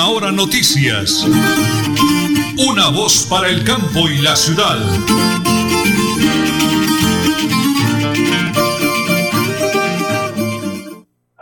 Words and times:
Última 0.00 0.16
Hora 0.16 0.32
Noticias. 0.32 1.26
Una 2.56 2.88
voz 2.88 3.28
para 3.28 3.48
el 3.48 3.64
campo 3.64 4.08
y 4.08 4.22
la 4.22 4.34
ciudad. 4.34 4.80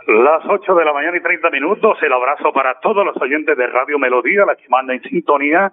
Las 0.07 0.43
8 0.45 0.75
de 0.75 0.85
la 0.85 0.93
mañana 0.93 1.17
y 1.17 1.21
30 1.21 1.49
minutos. 1.51 1.97
El 2.01 2.11
abrazo 2.11 2.51
para 2.51 2.79
todos 2.81 3.05
los 3.05 3.15
oyentes 3.21 3.55
de 3.55 3.67
Radio 3.67 3.97
Melodía, 3.97 4.45
la 4.45 4.55
que 4.55 4.67
manda 4.67 4.93
en 4.93 5.03
sintonía. 5.03 5.71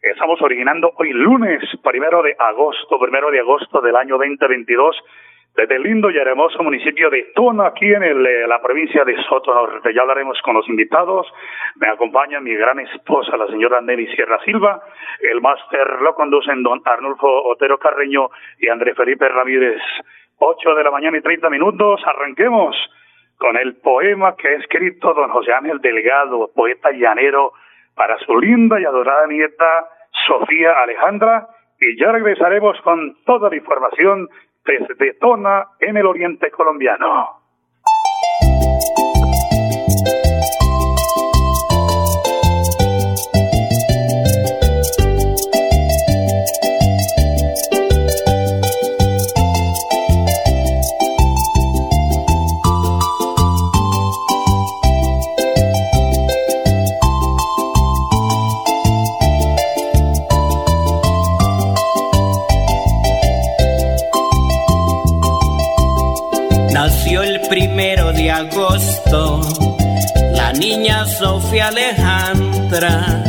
Estamos 0.00 0.40
originando 0.40 0.92
hoy 0.96 1.12
lunes, 1.12 1.60
primero 1.82 2.22
de 2.22 2.36
agosto, 2.38 3.00
primero 3.00 3.32
de 3.32 3.40
agosto 3.40 3.80
del 3.80 3.96
año 3.96 4.16
2022 4.16 4.96
desde 5.58 5.74
el 5.74 5.82
lindo 5.82 6.08
y 6.08 6.16
hermoso 6.16 6.62
municipio 6.62 7.10
de 7.10 7.32
Tona, 7.34 7.66
aquí 7.66 7.92
en 7.92 8.04
eh, 8.04 8.46
la 8.46 8.62
provincia 8.62 9.04
de 9.04 9.20
Soto 9.24 9.52
Norte. 9.52 9.92
Ya 9.92 10.02
hablaremos 10.02 10.40
con 10.42 10.54
los 10.54 10.68
invitados. 10.68 11.26
Me 11.74 11.88
acompaña 11.88 12.38
mi 12.38 12.54
gran 12.54 12.78
esposa, 12.78 13.36
la 13.36 13.48
señora 13.48 13.80
Nelly 13.80 14.06
Sierra 14.14 14.38
Silva. 14.44 14.80
El 15.20 15.40
máster 15.40 16.00
lo 16.00 16.14
conducen 16.14 16.62
don 16.62 16.80
Arnulfo 16.84 17.26
Otero 17.26 17.76
Carreño 17.76 18.30
y 18.60 18.68
André 18.68 18.94
Felipe 18.94 19.28
Ramírez. 19.28 19.82
Ocho 20.38 20.76
de 20.76 20.84
la 20.84 20.92
mañana 20.92 21.18
y 21.18 21.22
treinta 21.22 21.50
minutos. 21.50 22.02
Arranquemos 22.06 22.76
con 23.36 23.56
el 23.56 23.74
poema 23.78 24.36
que 24.36 24.46
ha 24.46 24.52
escrito 24.58 25.12
don 25.12 25.28
José 25.30 25.52
Ángel 25.52 25.80
Delgado, 25.80 26.52
poeta 26.54 26.92
llanero, 26.92 27.52
para 27.96 28.16
su 28.20 28.38
linda 28.38 28.80
y 28.80 28.84
adorada 28.84 29.26
nieta 29.26 29.88
Sofía 30.24 30.70
Alejandra. 30.84 31.48
Y 31.80 31.98
ya 31.98 32.12
regresaremos 32.12 32.80
con 32.82 33.16
toda 33.24 33.50
la 33.50 33.56
información 33.56 34.28
desde 34.68 35.14
Tona 35.14 35.66
en 35.80 35.96
el 35.96 36.06
oriente 36.06 36.50
colombiano. 36.50 37.40
Agosto, 68.38 69.40
la 70.32 70.52
niña 70.52 71.04
Sofía 71.06 71.68
Alejandra 71.68 73.24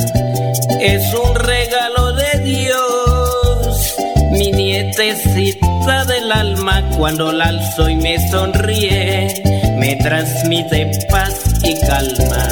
es 0.79 1.03
un 1.15 1.35
regalo 1.35 2.13
de 2.13 2.39
Dios. 2.43 3.95
Mi 4.31 4.51
nietecita 4.51 6.05
del 6.05 6.31
alma 6.31 6.87
cuando 6.95 7.31
la 7.31 7.45
alzo 7.45 7.89
y 7.89 7.95
me 7.95 8.29
sonríe, 8.29 9.41
me 9.77 9.95
transmite 9.95 10.91
paz 11.09 11.33
y 11.63 11.73
calma. 11.87 12.47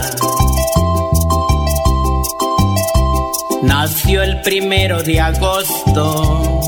Nació 3.62 4.24
el 4.24 4.42
primero 4.42 5.04
de 5.04 5.20
agosto, 5.20 6.60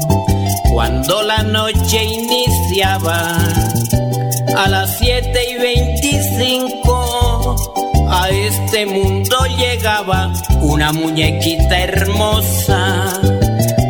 cuando 0.72 1.24
la 1.24 1.42
noche 1.42 2.04
iniciaba 2.04 3.38
a 4.60 4.68
las 4.68 4.98
7 4.98 5.32
y 5.52 5.58
25 5.58 7.56
a 8.10 8.30
este 8.30 8.86
mundo 8.86 9.38
llegaba 9.58 10.34
una 10.60 10.92
muñequita 10.92 11.80
hermosa 11.80 13.22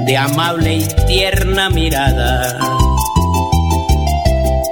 de 0.06 0.16
amable 0.16 0.76
y 0.76 0.88
tierna 1.08 1.72
mirada. 1.72 2.60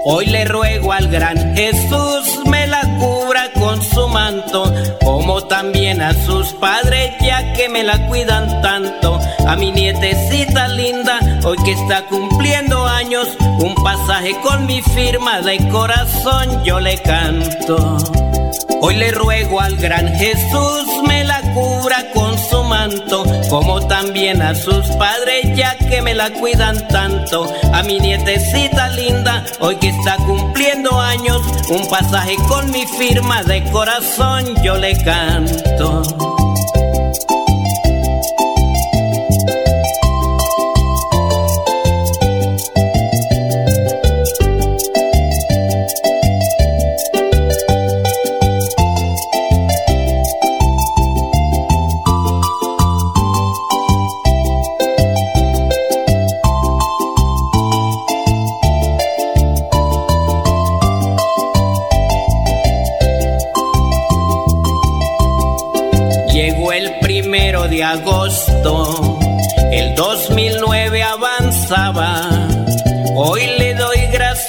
Hoy 0.06 0.28
le 0.28 0.46
ruego 0.46 0.94
al 0.94 1.08
gran 1.08 1.56
Jesús 1.56 2.42
me 2.46 2.68
la 2.68 2.82
cubra 3.00 3.52
con 3.54 3.82
su 3.82 4.08
manto, 4.08 4.72
como 5.28 5.44
también 5.44 6.02
a 6.02 6.14
sus 6.26 6.54
padres 6.54 7.14
ya 7.20 7.52
que 7.52 7.68
me 7.68 7.84
la 7.84 8.08
cuidan 8.08 8.62
tanto. 8.62 9.20
A 9.46 9.58
mi 9.58 9.74
nietecita 9.74 10.70
linda, 10.70 11.20
hoy 11.44 11.58
que 11.66 11.74
está 11.74 12.06
cumpliendo 12.06 12.86
años, 12.86 13.28
un 13.60 13.76
pasaje 13.76 14.38
con 14.42 14.66
mi 14.66 14.82
firma 14.82 15.42
de 15.42 15.58
corazón 15.68 16.64
yo 16.64 16.80
le 16.80 16.98
canto. 17.00 17.98
Hoy 18.80 18.96
le 18.96 19.12
ruego 19.12 19.60
al 19.60 19.76
gran 19.76 20.08
Jesús 20.16 21.04
me 21.06 21.26
la 21.26 21.42
cubra 21.54 22.10
con 22.14 22.27
como 23.50 23.86
también 23.88 24.42
a 24.42 24.54
sus 24.54 24.88
padres 24.98 25.56
ya 25.56 25.78
que 25.78 26.02
me 26.02 26.14
la 26.14 26.30
cuidan 26.32 26.88
tanto. 26.90 27.48
A 27.74 27.84
mi 27.84 28.00
nietecita 28.00 28.90
linda, 28.90 29.46
hoy 29.60 29.78
que 29.78 29.90
está 29.90 30.18
cumpliendo 30.18 31.00
años, 31.00 31.42
un 31.70 31.88
pasaje 31.90 32.36
con 32.48 32.70
mi 32.72 32.86
firma 32.86 33.44
de 33.44 33.64
corazón 33.72 34.56
yo 34.64 34.76
le 34.76 35.02
canto. 35.04 36.47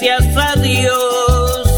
Gracias 0.08 0.36
a 0.36 0.54
Dios. 0.60 1.68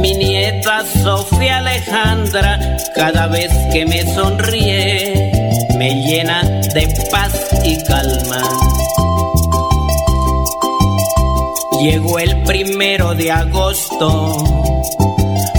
Mi 0.00 0.14
nieta 0.14 0.84
Sofía 1.02 1.58
Alejandra, 1.58 2.58
cada 2.94 3.26
vez 3.28 3.50
que 3.72 3.84
me 3.86 4.02
sonríe, 4.14 5.30
me 5.76 6.02
llena 6.02 6.42
de 6.74 6.88
paz 7.10 7.32
y 7.64 7.82
calma. 7.84 8.42
Llegó 11.80 12.18
el 12.18 12.42
primero 12.42 13.14
de 13.14 13.32
agosto, 13.32 14.36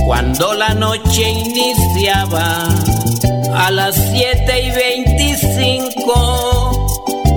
cuando 0.05 0.53
la 0.53 0.75
noche 0.75 1.29
iniciaba 1.29 2.67
a 3.55 3.71
las 3.71 3.95
7 3.95 4.61
y 4.61 4.69
25. 4.71 6.87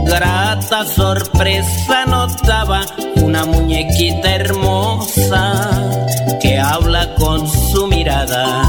Grata 0.05 0.85
sorpresa 0.87 2.05
notaba 2.07 2.85
una 3.23 3.45
muñequita 3.45 4.35
hermosa 4.35 5.99
que 6.41 6.59
habla 6.59 7.15
con 7.15 7.47
su 7.49 7.87
mirada. 7.87 8.63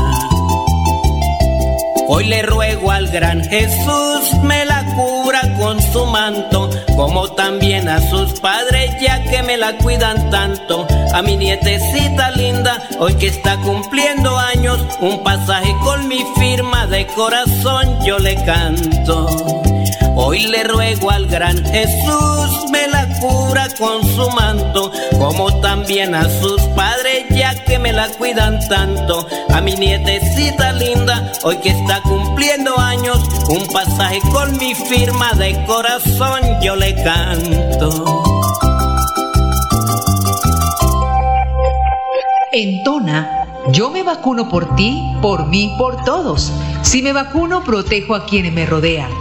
Hoy 2.07 2.25
le 2.25 2.41
ruego 2.41 2.91
al 2.91 3.07
gran 3.07 3.41
Jesús 3.43 4.33
me 4.43 4.65
la 4.65 4.83
cubra 4.95 5.41
con 5.57 5.81
su 5.81 6.05
manto, 6.05 6.69
como 6.95 7.31
también 7.31 7.87
a 7.87 8.01
sus 8.09 8.39
padres 8.41 8.91
ya 9.01 9.23
que 9.23 9.41
me 9.43 9.55
la 9.55 9.77
cuidan 9.77 10.29
tanto. 10.29 10.85
A 11.13 11.21
mi 11.21 11.37
nietecita 11.37 12.31
linda, 12.31 12.81
hoy 12.99 13.13
que 13.15 13.27
está 13.27 13.55
cumpliendo 13.57 14.37
años, 14.37 14.79
un 14.99 15.23
pasaje 15.23 15.73
con 15.83 16.07
mi 16.09 16.21
firma 16.37 16.85
de 16.87 17.07
corazón 17.07 18.03
yo 18.05 18.19
le 18.19 18.35
canto. 18.43 19.61
Hoy 20.15 20.47
le 20.47 20.63
ruego 20.63 21.09
al 21.09 21.27
gran 21.27 21.63
Jesús 21.65 22.69
me 22.71 22.87
la 22.87 23.07
cura 23.19 23.67
con 23.77 24.03
su 24.03 24.29
manto, 24.31 24.91
como 25.17 25.59
también 25.61 26.15
a 26.15 26.23
sus 26.39 26.61
padres 26.75 27.25
ya 27.29 27.55
que 27.63 27.79
me 27.79 27.93
la 27.93 28.07
cuidan 28.09 28.59
tanto. 28.67 29.27
A 29.49 29.61
mi 29.61 29.75
nietecita 29.75 30.73
linda, 30.73 31.31
hoy 31.43 31.57
que 31.57 31.69
está 31.69 32.01
cumpliendo 32.01 32.77
años, 32.77 33.19
un 33.49 33.65
pasaje 33.67 34.19
con 34.31 34.57
mi 34.57 34.73
firma 34.73 35.33
de 35.33 35.63
corazón 35.65 36.41
yo 36.61 36.75
le 36.75 36.95
canto. 37.03 38.23
En 42.53 42.83
Tona, 42.83 43.47
yo 43.69 43.89
me 43.89 44.03
vacuno 44.03 44.49
por 44.49 44.75
ti, 44.75 45.01
por 45.21 45.47
mí, 45.47 45.73
por 45.77 46.03
todos. 46.03 46.51
Si 46.81 47.01
me 47.01 47.13
vacuno, 47.13 47.63
protejo 47.63 48.15
a 48.15 48.25
quienes 48.25 48.51
me 48.51 48.65
rodean. 48.65 49.20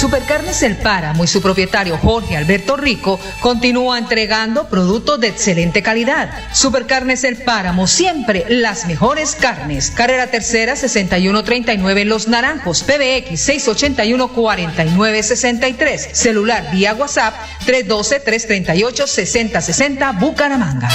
Supercarnes 0.00 0.62
El 0.62 0.78
Páramo 0.78 1.24
y 1.24 1.26
su 1.26 1.42
propietario 1.42 1.98
Jorge 1.98 2.34
Alberto 2.34 2.78
Rico 2.78 3.20
continúa 3.40 3.98
entregando 3.98 4.66
productos 4.66 5.20
de 5.20 5.28
excelente 5.28 5.82
calidad. 5.82 6.30
Supercarnes 6.54 7.22
El 7.22 7.36
Páramo, 7.36 7.86
siempre 7.86 8.46
las 8.48 8.86
mejores 8.86 9.34
carnes. 9.34 9.90
Carrera 9.90 10.28
Tercera 10.28 10.74
6139 10.74 12.06
Los 12.06 12.28
Naranjos, 12.28 12.82
PBX 12.82 13.38
681 13.38 14.28
4963. 14.28 16.08
Celular 16.14 16.70
vía 16.72 16.94
WhatsApp 16.94 17.34
312 17.66 18.20
338 18.20 19.06
6060 19.06 20.12
Bucaramanga. 20.12 20.88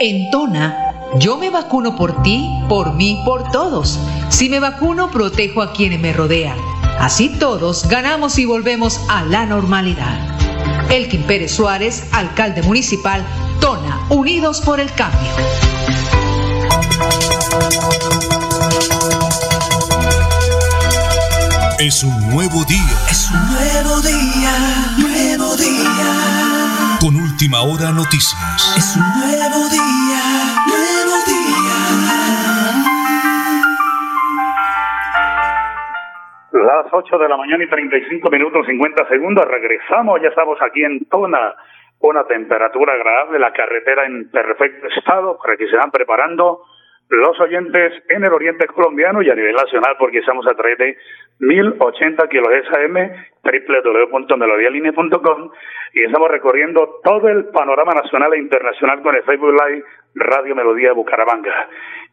En 0.00 0.32
Tona 0.32 0.88
yo 1.16 1.38
me 1.38 1.48
vacuno 1.48 1.96
por 1.96 2.22
ti, 2.22 2.46
por 2.68 2.94
mí, 2.94 3.22
por 3.24 3.50
todos. 3.50 3.98
Si 4.28 4.48
me 4.48 4.60
vacuno, 4.60 5.10
protejo 5.10 5.62
a 5.62 5.72
quienes 5.72 6.00
me 6.00 6.12
rodean. 6.12 6.56
Así 6.98 7.28
todos 7.28 7.88
ganamos 7.88 8.38
y 8.38 8.44
volvemos 8.44 9.00
a 9.08 9.24
la 9.24 9.46
normalidad. 9.46 10.38
Elkin 10.90 11.22
Pérez 11.24 11.52
Suárez, 11.52 12.04
alcalde 12.12 12.62
municipal, 12.62 13.24
Tona, 13.60 14.00
Unidos 14.08 14.60
por 14.60 14.80
el 14.80 14.92
Cambio. 14.92 15.30
Es 21.78 22.02
un 22.02 22.30
nuevo 22.30 22.64
día. 22.64 22.98
Es 23.10 23.30
un 23.30 23.46
nuevo 23.54 24.00
día, 24.00 24.94
nuevo 24.98 25.56
día. 25.56 26.98
Con 27.00 27.14
última 27.16 27.60
hora 27.60 27.92
noticias. 27.92 28.34
Es 28.76 28.96
un 28.96 29.20
nuevo 29.20 29.68
día, 29.68 30.57
Las 36.88 37.04
8 37.04 37.18
de 37.18 37.28
la 37.28 37.36
mañana 37.36 37.62
y 37.62 37.68
35 37.68 38.30
minutos 38.30 38.66
50 38.66 39.08
segundos. 39.08 39.44
Regresamos, 39.44 40.22
ya 40.22 40.28
estamos 40.28 40.56
aquí 40.62 40.82
en 40.82 41.04
Tona. 41.04 41.54
Una 42.00 42.24
temperatura 42.24 42.94
agradable, 42.94 43.38
la 43.38 43.52
carretera 43.52 44.06
en 44.06 44.30
perfecto 44.30 44.86
estado 44.96 45.36
para 45.36 45.58
que 45.58 45.68
se 45.68 45.76
van 45.76 45.90
preparando 45.90 46.62
los 47.10 47.38
oyentes 47.40 47.92
en 48.08 48.24
el 48.24 48.32
oriente 48.32 48.66
colombiano 48.68 49.20
y 49.20 49.28
a 49.28 49.34
nivel 49.34 49.54
nacional 49.54 49.96
porque 49.98 50.20
estamos 50.20 50.46
a 50.46 50.54
través 50.54 50.78
de 50.78 50.96
1080 51.40 52.26
kHz 52.26 52.72
AM, 52.72 52.96
www.melodialine.com 53.44 55.50
y 55.92 56.04
estamos 56.04 56.30
recorriendo 56.30 57.00
todo 57.04 57.28
el 57.28 57.48
panorama 57.48 57.92
nacional 57.92 58.32
e 58.32 58.38
internacional 58.38 59.02
con 59.02 59.14
el 59.14 59.24
Facebook 59.24 59.52
Live 59.52 59.84
Radio 60.14 60.56
Melodía 60.56 60.88
de 60.88 60.94
Bucaramanga. 60.94 61.68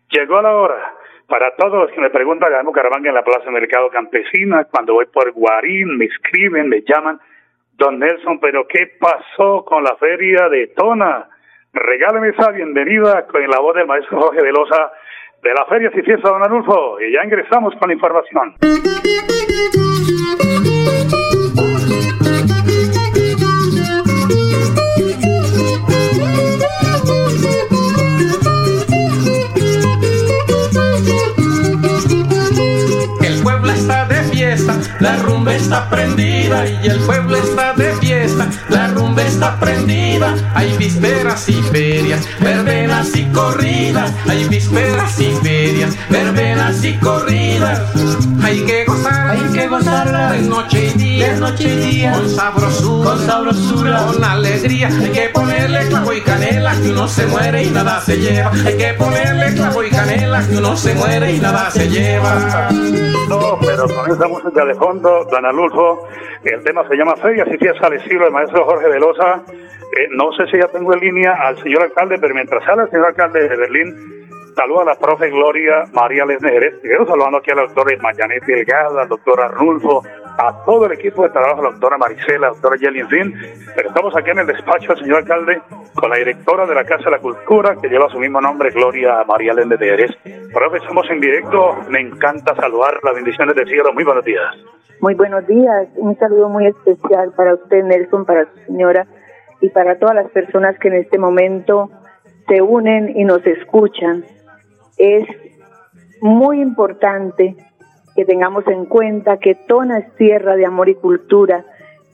Llegó 0.10 0.42
la 0.42 0.54
hora 0.54 0.96
para 1.28 1.56
todos 1.56 1.74
los 1.74 1.92
que 1.92 2.02
me 2.02 2.10
preguntan 2.10 2.54
acá 2.54 2.62
en 2.62 3.06
en 3.06 3.14
la 3.14 3.24
Plaza 3.24 3.50
Mercado 3.52 3.90
Campesina, 3.90 4.66
cuando 4.66 4.94
voy 4.94 5.06
por 5.06 5.32
Guarín, 5.32 5.98
me 5.98 6.06
escriben, 6.06 6.70
me 6.70 6.82
llaman, 6.82 7.20
don 7.74 8.00
Nelson, 8.00 8.40
pero 8.40 8.68
¿qué 8.68 8.92
pasó 9.00 9.66
con 9.66 9.84
la 9.84 9.96
feria 9.98 10.50
de 10.50 10.68
Tona? 10.68 11.30
Regáleme 11.74 12.30
esa 12.30 12.52
bienvenida 12.52 13.26
con 13.28 13.42
la 13.50 13.60
voz 13.60 13.76
del 13.76 13.88
maestro 13.88 14.22
Jorge 14.22 14.42
Velosa 14.42 14.92
de 15.44 15.54
la 15.54 15.66
Feria 15.66 15.92
y 15.94 16.02
Fiesta 16.02 16.30
Don 16.30 16.44
Anulfo. 16.44 17.00
Y 17.02 17.12
ya 17.12 17.24
ingresamos 17.24 17.76
con 17.76 17.90
la 17.90 17.94
información. 17.94 18.56
Rumba 35.26 35.56
está 35.56 35.90
prendida 35.90 36.66
y 36.68 36.88
el 36.88 37.00
pueblo 37.00 37.36
está 37.36 37.74
de 37.74 37.94
fiesta, 37.96 38.48
la 38.70 38.88
rumba 38.88 39.24
está 39.24 39.60
prendida. 39.60 40.36
Hay 40.54 40.76
vísperas 40.78 41.50
y 41.50 41.54
ferias, 41.54 42.28
verbenas 42.40 43.16
y 43.16 43.26
corridas, 43.26 44.14
hay 44.28 44.48
vísperas 44.48 45.20
y 45.20 45.32
ferias, 45.44 45.96
verbenas 46.10 46.84
y 46.84 46.94
corridas. 46.98 47.82
Hay 48.56 48.66
que 48.66 48.86
gozar, 48.86 49.32
hay 49.32 49.54
que 49.54 49.68
gozarla 49.68 50.32
de 50.32 50.42
noche 50.44 50.86
y 50.86 50.98
día, 50.98 51.34
de 51.34 51.40
noche 51.42 51.64
y 51.66 51.76
día, 51.76 52.14
con 52.14 52.30
sabrosura, 52.30 53.10
con 53.10 53.20
sabrosura, 53.20 54.06
con 54.06 54.24
alegría. 54.24 54.88
Hay 54.88 55.12
que 55.12 55.30
ponerle 55.34 55.80
clavo 55.90 56.14
y 56.14 56.22
canela 56.22 56.72
que 56.82 56.90
uno 56.90 57.06
se 57.06 57.26
muere 57.28 57.64
y 57.64 57.70
nada 57.72 58.00
se 58.00 58.16
lleva. 58.18 58.52
Hay 58.66 58.78
que 58.78 58.94
ponerle 58.94 59.54
clavo 59.56 59.84
y 59.84 59.90
canela 59.90 60.48
que 60.48 60.58
uno 60.58 60.78
se 60.78 60.96
muere 60.96 61.34
y 61.34 61.40
nada 61.42 61.70
se 61.70 61.90
lleva. 61.90 62.70
No, 63.28 63.60
pero 63.60 63.90
con 63.90 64.10
esa 64.10 64.28
música 64.30 64.64
de 64.64 64.76
fondo, 64.76 65.26
Don 65.30 65.46
Anulfo, 65.46 66.08
el 66.46 66.64
tema 66.64 66.88
se 66.88 66.96
llama 66.96 67.18
Feria 67.18 67.46
y 67.52 67.58
Fiesta 67.58 67.88
al 67.88 67.94
estilo 67.96 68.24
del 68.24 68.32
maestro 68.32 68.64
Jorge 68.64 68.88
Velosa. 68.88 69.44
Eh, 69.52 70.08
no 70.12 70.32
sé 70.32 70.50
si 70.50 70.58
ya 70.58 70.70
tengo 70.70 70.94
en 70.94 71.02
línea 71.02 71.34
al 71.34 71.62
señor 71.62 71.84
alcalde, 71.84 72.18
pero 72.22 72.34
mientras 72.34 72.64
sale 72.64 72.84
el 72.84 72.90
señor 72.90 73.08
alcalde 73.08 73.50
de 73.50 73.58
Berlín, 73.58 74.25
saludo 74.56 74.82
a 74.82 74.86
la 74.86 74.96
profe 74.96 75.30
Gloria 75.30 75.84
María 75.94 76.26
Lesne 76.26 76.50
Jerez. 76.50 76.76
Quiero 76.82 77.06
saludando 77.06 77.38
aquí 77.38 77.52
a 77.52 77.56
la 77.56 77.62
doctora 77.64 77.98
Mayanet 78.02 78.44
Delgado, 78.46 79.00
al 79.00 79.08
doctor 79.08 79.42
Arnulfo, 79.42 80.04
a 80.38 80.64
todo 80.66 80.86
el 80.86 80.94
equipo 80.94 81.24
de 81.24 81.30
trabajo, 81.30 81.62
la 81.62 81.72
doctora 81.72 81.98
Maricela, 81.98 82.40
la 82.40 82.50
doctora 82.50 82.78
Yeli, 82.78 83.00
en 83.02 83.10
fin. 83.10 83.34
Pero 83.76 83.90
estamos 83.90 84.16
aquí 84.16 84.30
en 84.32 84.40
el 84.40 84.48
despacho 84.48 84.94
del 84.94 85.04
señor 85.04 85.18
alcalde 85.18 85.62
con 85.94 86.10
la 86.10 86.18
directora 86.18 86.66
de 86.66 86.76
la 86.76 86.84
Casa 86.84 87.06
de 87.06 87.12
la 87.12 87.20
Cultura, 87.20 87.76
que 87.82 87.90
lleva 87.90 88.10
su 88.10 88.20
mismo 88.20 88.42
nombre, 88.42 88.72
Gloria 88.72 89.24
María 89.28 89.54
Lesne 89.54 89.78
de 89.78 89.86
Jerez. 89.86 90.12
Profe, 90.54 90.78
estamos 90.78 91.10
en 91.10 91.20
directo. 91.20 91.76
Me 91.90 92.02
encanta 92.02 92.56
saludar. 92.56 93.00
Las 93.04 93.16
bendiciones 93.16 93.56
del 93.56 93.68
cielo. 93.68 93.94
Muy 93.94 94.04
buenos 94.04 94.26
días. 94.26 94.56
Muy 95.02 95.14
buenos 95.14 95.46
días, 95.46 95.88
un 95.96 96.18
saludo 96.18 96.48
muy 96.48 96.68
especial 96.68 97.34
para 97.36 97.54
usted, 97.56 97.84
Nelson, 97.84 98.26
para 98.26 98.46
su 98.46 98.60
señora 98.66 99.06
y 99.60 99.70
para 99.70 100.00
todas 100.00 100.16
las 100.16 100.32
personas 100.32 100.80
que 100.80 100.88
en 100.88 100.96
este 100.96 101.18
momento 101.18 101.90
se 102.48 102.62
unen 102.62 103.12
y 103.16 103.26
nos 103.26 103.46
escuchan. 103.46 104.24
Es 104.98 105.28
muy 106.22 106.62
importante 106.62 107.56
que 108.16 108.26
tengamos 108.26 108.66
en 108.68 108.86
cuenta 108.86 109.38
que 109.38 109.56
Tona 109.56 110.00
es 110.00 110.16
tierra 110.16 110.56
de 110.56 110.66
amor 110.66 110.90
y 110.90 110.96
cultura 110.96 111.66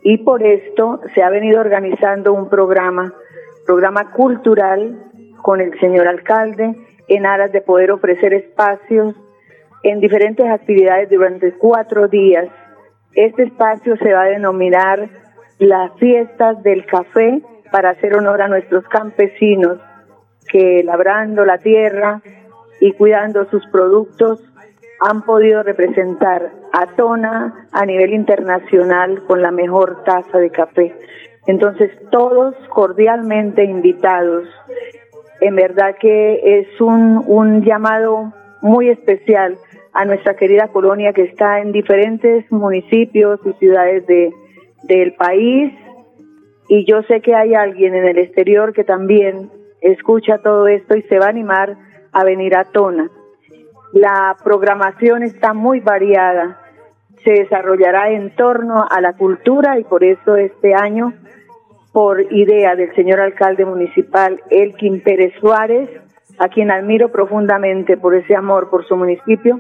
y 0.03 0.17
por 0.17 0.41
esto 0.43 0.99
se 1.13 1.21
ha 1.21 1.29
venido 1.29 1.59
organizando 1.59 2.33
un 2.33 2.49
programa, 2.49 3.13
programa 3.65 4.11
cultural 4.11 4.97
con 5.41 5.61
el 5.61 5.79
señor 5.79 6.07
alcalde 6.07 6.75
en 7.07 7.25
aras 7.25 7.51
de 7.51 7.61
poder 7.61 7.91
ofrecer 7.91 8.33
espacios 8.33 9.15
en 9.83 9.99
diferentes 9.99 10.47
actividades 10.49 11.09
durante 11.09 11.53
cuatro 11.53 12.07
días. 12.07 12.47
Este 13.13 13.43
espacio 13.43 13.95
se 13.97 14.13
va 14.13 14.23
a 14.23 14.29
denominar 14.29 15.09
las 15.59 15.91
fiestas 15.99 16.63
del 16.63 16.85
café 16.85 17.41
para 17.71 17.91
hacer 17.91 18.15
honor 18.15 18.41
a 18.41 18.47
nuestros 18.47 18.87
campesinos 18.87 19.79
que 20.49 20.83
labrando 20.83 21.45
la 21.45 21.59
tierra 21.59 22.21
y 22.81 22.91
cuidando 22.93 23.45
sus 23.49 23.65
productos 23.67 24.43
han 24.99 25.21
podido 25.21 25.63
representar 25.63 26.51
a 26.73 26.87
Tona 26.95 27.67
a 27.71 27.85
nivel 27.85 28.13
internacional 28.13 29.23
con 29.25 29.41
la 29.41 29.51
mejor 29.51 30.03
taza 30.03 30.39
de 30.39 30.49
café. 30.49 30.93
Entonces 31.47 31.91
todos 32.11 32.55
cordialmente 32.69 33.63
invitados. 33.63 34.47
En 35.39 35.55
verdad 35.55 35.95
que 35.99 36.59
es 36.59 36.81
un, 36.81 37.23
un 37.25 37.63
llamado 37.63 38.33
muy 38.61 38.89
especial 38.89 39.57
a 39.93 40.05
nuestra 40.05 40.35
querida 40.35 40.67
colonia 40.67 41.13
que 41.13 41.23
está 41.23 41.59
en 41.59 41.71
diferentes 41.71 42.51
municipios 42.51 43.39
y 43.45 43.53
ciudades 43.53 44.05
de, 44.07 44.31
del 44.83 45.13
país. 45.13 45.73
Y 46.67 46.85
yo 46.85 47.03
sé 47.03 47.21
que 47.21 47.35
hay 47.35 47.53
alguien 47.53 47.95
en 47.95 48.05
el 48.05 48.17
exterior 48.17 48.73
que 48.73 48.83
también 48.83 49.49
escucha 49.81 50.39
todo 50.39 50.67
esto 50.67 50.95
y 50.95 51.01
se 51.03 51.19
va 51.19 51.25
a 51.25 51.29
animar 51.29 51.75
a 52.11 52.23
venir 52.23 52.55
a 52.55 52.65
Tona. 52.65 53.09
La 53.93 54.37
programación 54.43 55.23
está 55.23 55.53
muy 55.53 55.79
variada, 55.79 56.59
se 57.23 57.31
desarrollará 57.31 58.09
en 58.11 58.35
torno 58.35 58.85
a 58.89 59.01
la 59.01 59.13
cultura 59.13 59.79
y 59.79 59.83
por 59.83 60.03
eso 60.03 60.35
este 60.35 60.73
año, 60.73 61.13
por 61.91 62.21
idea 62.31 62.75
del 62.75 62.93
señor 62.95 63.19
alcalde 63.19 63.65
municipal 63.65 64.41
Elkin 64.49 65.01
Pérez 65.01 65.33
Suárez, 65.39 65.89
a 66.39 66.47
quien 66.47 66.71
admiro 66.71 67.09
profundamente 67.09 67.97
por 67.97 68.15
ese 68.15 68.35
amor 68.35 68.69
por 68.69 68.87
su 68.87 68.95
municipio, 68.95 69.59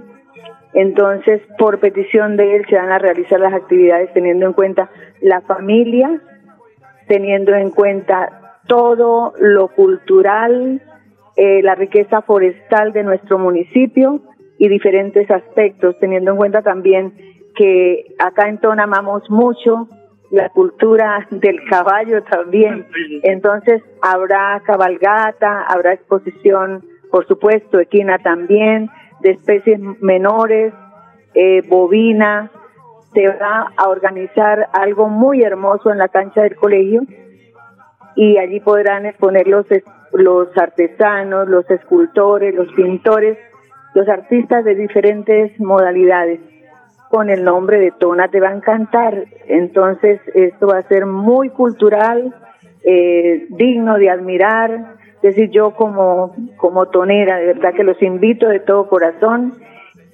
Entonces, 0.73 1.41
por 1.57 1.79
petición 1.79 2.37
de 2.37 2.55
él, 2.55 2.65
se 2.69 2.77
van 2.77 2.93
a 2.93 2.97
realizar 2.97 3.41
las 3.41 3.53
actividades 3.53 4.13
teniendo 4.13 4.45
en 4.45 4.53
cuenta 4.53 4.89
la 5.19 5.41
familia, 5.41 6.21
teniendo 7.07 7.53
en 7.53 7.71
cuenta 7.71 8.57
todo 8.67 9.33
lo 9.37 9.67
cultural, 9.67 10.81
eh, 11.35 11.61
la 11.63 11.75
riqueza 11.75 12.21
forestal 12.21 12.93
de 12.93 13.03
nuestro 13.03 13.39
municipio 13.39 14.21
y 14.57 14.67
diferentes 14.67 15.29
aspectos, 15.31 15.97
teniendo 15.99 16.31
en 16.31 16.37
cuenta 16.37 16.61
también 16.61 17.13
que 17.55 18.13
acá 18.19 18.47
en 18.47 18.59
Tona 18.59 18.83
amamos 18.83 19.29
mucho 19.29 19.87
la 20.29 20.49
cultura 20.49 21.27
del 21.31 21.63
caballo 21.69 22.23
también. 22.23 22.87
Entonces 23.23 23.81
habrá 24.01 24.61
cabalgata, 24.65 25.63
habrá 25.63 25.93
exposición, 25.93 26.85
por 27.11 27.27
supuesto, 27.27 27.79
equina 27.79 28.17
también, 28.19 28.89
de 29.21 29.31
especies 29.31 29.79
menores, 30.01 30.73
eh, 31.33 31.61
bovina. 31.67 32.51
Se 33.13 33.27
va 33.27 33.71
a 33.75 33.89
organizar 33.89 34.69
algo 34.73 35.09
muy 35.09 35.43
hermoso 35.43 35.91
en 35.91 35.97
la 35.97 36.07
cancha 36.07 36.43
del 36.43 36.55
colegio 36.55 37.01
y 38.15 38.37
allí 38.37 38.59
podrán 38.61 39.05
exponer 39.05 39.47
los, 39.47 39.65
los 40.13 40.55
artesanos, 40.57 41.47
los 41.47 41.69
escultores, 41.69 42.53
los 42.53 42.71
pintores, 42.73 43.37
los 43.93 44.07
artistas 44.07 44.63
de 44.63 44.75
diferentes 44.75 45.59
modalidades 45.59 46.39
con 47.09 47.29
el 47.29 47.43
nombre 47.43 47.77
de 47.79 47.91
Tona 47.91 48.29
te 48.29 48.39
va 48.39 48.49
a 48.49 48.55
encantar. 48.55 49.25
Entonces, 49.47 50.21
esto 50.33 50.67
va 50.67 50.77
a 50.77 50.87
ser 50.87 51.05
muy 51.05 51.49
cultural, 51.49 52.33
eh, 52.85 53.47
digno 53.49 53.97
de 53.97 54.09
admirar. 54.09 54.95
Es 55.15 55.35
decir, 55.35 55.51
yo 55.51 55.71
como, 55.71 56.33
como 56.55 56.87
tonera, 56.87 57.37
de 57.37 57.47
verdad 57.47 57.73
que 57.73 57.83
los 57.83 58.01
invito 58.01 58.47
de 58.47 58.61
todo 58.61 58.87
corazón 58.87 59.55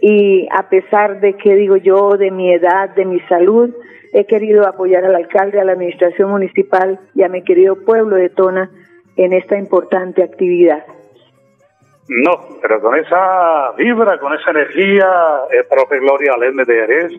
y 0.02 0.48
a 0.52 0.70
pesar 0.70 1.22
de 1.22 1.34
que 1.34 1.56
digo 1.56 1.78
yo, 1.78 2.18
de 2.18 2.32
mi 2.32 2.52
edad, 2.52 2.90
de 2.96 3.06
mi 3.06 3.20
salud, 3.22 3.74
he 4.12 4.26
querido 4.26 4.68
apoyar 4.68 5.06
al 5.06 5.16
alcalde, 5.16 5.60
a 5.60 5.66
la 5.66 5.74
administración 5.74 6.32
municipal 6.32 7.00
y 7.14 7.22
a 7.22 7.30
mi 7.30 7.44
querido 7.44 7.76
pueblo 7.86 8.16
de 8.16 8.30
Tona 8.30 8.72
en 9.18 9.34
esta 9.34 9.58
importante 9.58 10.24
actividad. 10.24 10.86
No, 12.10 12.40
pero 12.62 12.80
con 12.80 12.96
esa 12.96 13.72
vibra, 13.78 14.18
con 14.20 14.34
esa 14.34 14.52
energía, 14.52 15.10
el 15.52 15.66
profe 15.66 16.00
Gloria 16.00 16.34
Alende 16.34 16.64
de 16.64 16.74
Jerez, 16.74 17.12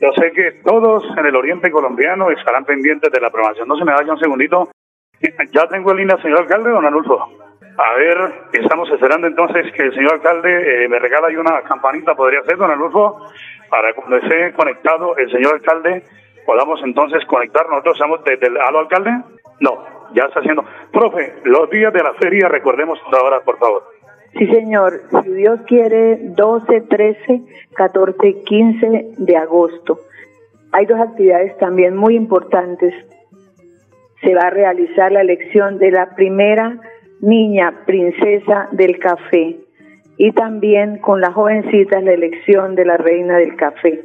yo 0.00 0.12
sé 0.18 0.32
que 0.32 0.60
todos 0.64 1.04
en 1.16 1.26
el 1.26 1.36
oriente 1.36 1.70
colombiano 1.70 2.30
estarán 2.30 2.64
pendientes 2.64 3.10
de 3.10 3.20
la 3.20 3.28
aprobación. 3.28 3.68
No 3.68 3.76
se 3.76 3.84
me 3.84 3.92
vaya 3.92 4.12
un 4.12 4.18
segundito. 4.18 4.68
Ya 5.52 5.66
tengo 5.68 5.92
en 5.92 5.96
línea 5.98 6.16
al 6.16 6.22
señor 6.22 6.40
alcalde, 6.40 6.70
don 6.70 6.84
Anulfo. 6.84 7.18
A 7.78 7.94
ver, 7.94 8.48
estamos 8.52 8.90
esperando 8.90 9.26
entonces 9.26 9.72
que 9.72 9.84
el 9.84 9.94
señor 9.94 10.14
alcalde 10.14 10.84
eh, 10.84 10.88
me 10.88 10.98
regala 10.98 11.28
ahí 11.28 11.36
una 11.36 11.62
campanita, 11.62 12.14
podría 12.14 12.42
ser, 12.42 12.56
don 12.56 12.70
Anulfo, 12.70 13.26
para 13.70 13.94
cuando 13.94 14.16
esté 14.16 14.52
conectado 14.54 15.16
el 15.16 15.30
señor 15.30 15.54
alcalde, 15.54 16.02
podamos 16.44 16.80
entonces 16.84 17.24
conectar. 17.26 17.66
Nosotros 17.68 17.96
estamos 17.96 18.24
desde 18.24 18.48
el... 18.48 18.56
¿Aló, 18.58 18.80
alcalde? 18.80 19.10
No, 19.60 19.84
ya 20.14 20.24
está 20.24 20.40
haciendo. 20.40 20.64
Profe, 20.92 21.34
los 21.44 21.70
días 21.70 21.92
de 21.92 22.02
la 22.02 22.14
feria, 22.14 22.48
recordemos 22.48 22.98
ahora, 23.12 23.40
por 23.40 23.58
favor. 23.58 23.84
Sí, 24.38 24.46
señor. 24.48 25.00
Si 25.22 25.30
Dios 25.32 25.60
quiere, 25.66 26.18
12, 26.20 26.82
13, 26.82 27.42
14, 27.74 28.42
15 28.44 29.06
de 29.16 29.36
agosto. 29.36 29.98
Hay 30.72 30.84
dos 30.86 31.00
actividades 31.00 31.56
también 31.58 31.96
muy 31.96 32.16
importantes. 32.16 32.92
Se 34.22 34.34
va 34.34 34.42
a 34.42 34.50
realizar 34.50 35.12
la 35.12 35.22
elección 35.22 35.78
de 35.78 35.90
la 35.90 36.14
primera 36.14 36.78
niña 37.20 37.84
princesa 37.86 38.68
del 38.72 38.98
café 38.98 39.56
y 40.18 40.32
también 40.32 40.98
con 40.98 41.20
las 41.20 41.34
jovencitas 41.34 42.02
la 42.02 42.12
elección 42.12 42.74
de 42.74 42.84
la 42.84 42.96
reina 42.96 43.38
del 43.38 43.56
café. 43.56 44.04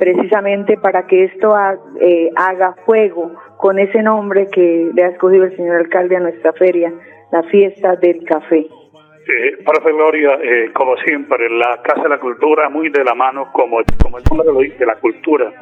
Precisamente 0.00 0.78
para 0.78 1.06
que 1.06 1.24
esto 1.24 1.54
eh, 2.00 2.30
haga 2.34 2.74
fuego 2.86 3.32
con 3.58 3.78
ese 3.78 4.02
nombre 4.02 4.48
que 4.50 4.90
le 4.94 5.04
ha 5.04 5.08
escogido 5.08 5.44
el 5.44 5.54
señor 5.54 5.76
alcalde 5.76 6.16
a 6.16 6.20
nuestra 6.20 6.54
feria, 6.54 6.90
la 7.30 7.42
fiesta 7.44 7.96
del 7.96 8.24
café. 8.24 8.60
Eh, 8.60 9.58
profe 9.62 9.92
Gloria, 9.92 10.38
eh, 10.42 10.70
como 10.72 10.96
siempre, 10.96 11.50
la 11.50 11.82
Casa 11.82 12.04
de 12.04 12.08
la 12.08 12.18
Cultura 12.18 12.70
muy 12.70 12.88
de 12.88 13.04
la 13.04 13.14
mano, 13.14 13.52
como, 13.52 13.76
como 14.02 14.16
el 14.16 14.24
nombre 14.30 14.52
lo 14.52 14.60
dice, 14.60 14.86
la 14.86 14.96
cultura. 14.96 15.52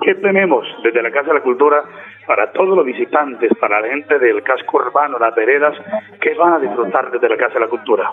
¿Qué 0.00 0.16
tenemos 0.16 0.66
desde 0.82 1.00
la 1.00 1.12
Casa 1.12 1.28
de 1.28 1.34
la 1.34 1.40
Cultura 1.40 1.84
para 2.26 2.50
todos 2.50 2.76
los 2.76 2.84
visitantes, 2.84 3.50
para 3.60 3.80
la 3.80 3.88
gente 3.88 4.18
del 4.18 4.42
casco 4.42 4.78
urbano, 4.78 5.20
las 5.20 5.34
veredas, 5.36 5.74
que 6.20 6.34
van 6.34 6.54
a 6.54 6.58
disfrutar 6.58 7.12
desde 7.12 7.28
la 7.28 7.36
Casa 7.36 7.54
de 7.54 7.60
la 7.60 7.68
Cultura? 7.68 8.10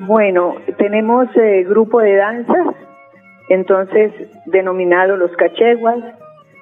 Bueno, 0.00 0.56
tenemos 0.76 1.28
eh, 1.36 1.64
grupo 1.64 2.00
de 2.00 2.16
danzas, 2.16 2.74
entonces 3.48 4.12
denominado 4.46 5.16
los 5.16 5.30
cacheguas, 5.36 6.02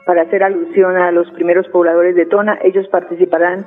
para 0.05 0.23
hacer 0.23 0.43
alusión 0.43 0.97
a 0.97 1.11
los 1.11 1.31
primeros 1.33 1.67
pobladores 1.69 2.15
de 2.15 2.27
Tona. 2.27 2.59
Ellos 2.63 2.87
participarán 2.89 3.65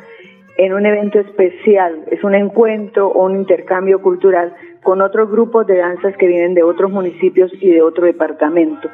en 0.57 0.73
un 0.73 0.85
evento 0.85 1.19
especial, 1.19 2.03
es 2.09 2.23
un 2.23 2.33
encuentro 2.33 3.07
o 3.07 3.25
un 3.25 3.35
intercambio 3.35 4.01
cultural 4.01 4.53
con 4.81 5.01
otros 5.01 5.29
grupos 5.29 5.67
de 5.67 5.77
danzas 5.77 6.15
que 6.17 6.27
vienen 6.27 6.53
de 6.55 6.63
otros 6.63 6.91
municipios 6.91 7.51
y 7.59 7.69
de 7.69 7.81
otro 7.81 8.05
departamento. 8.05 8.89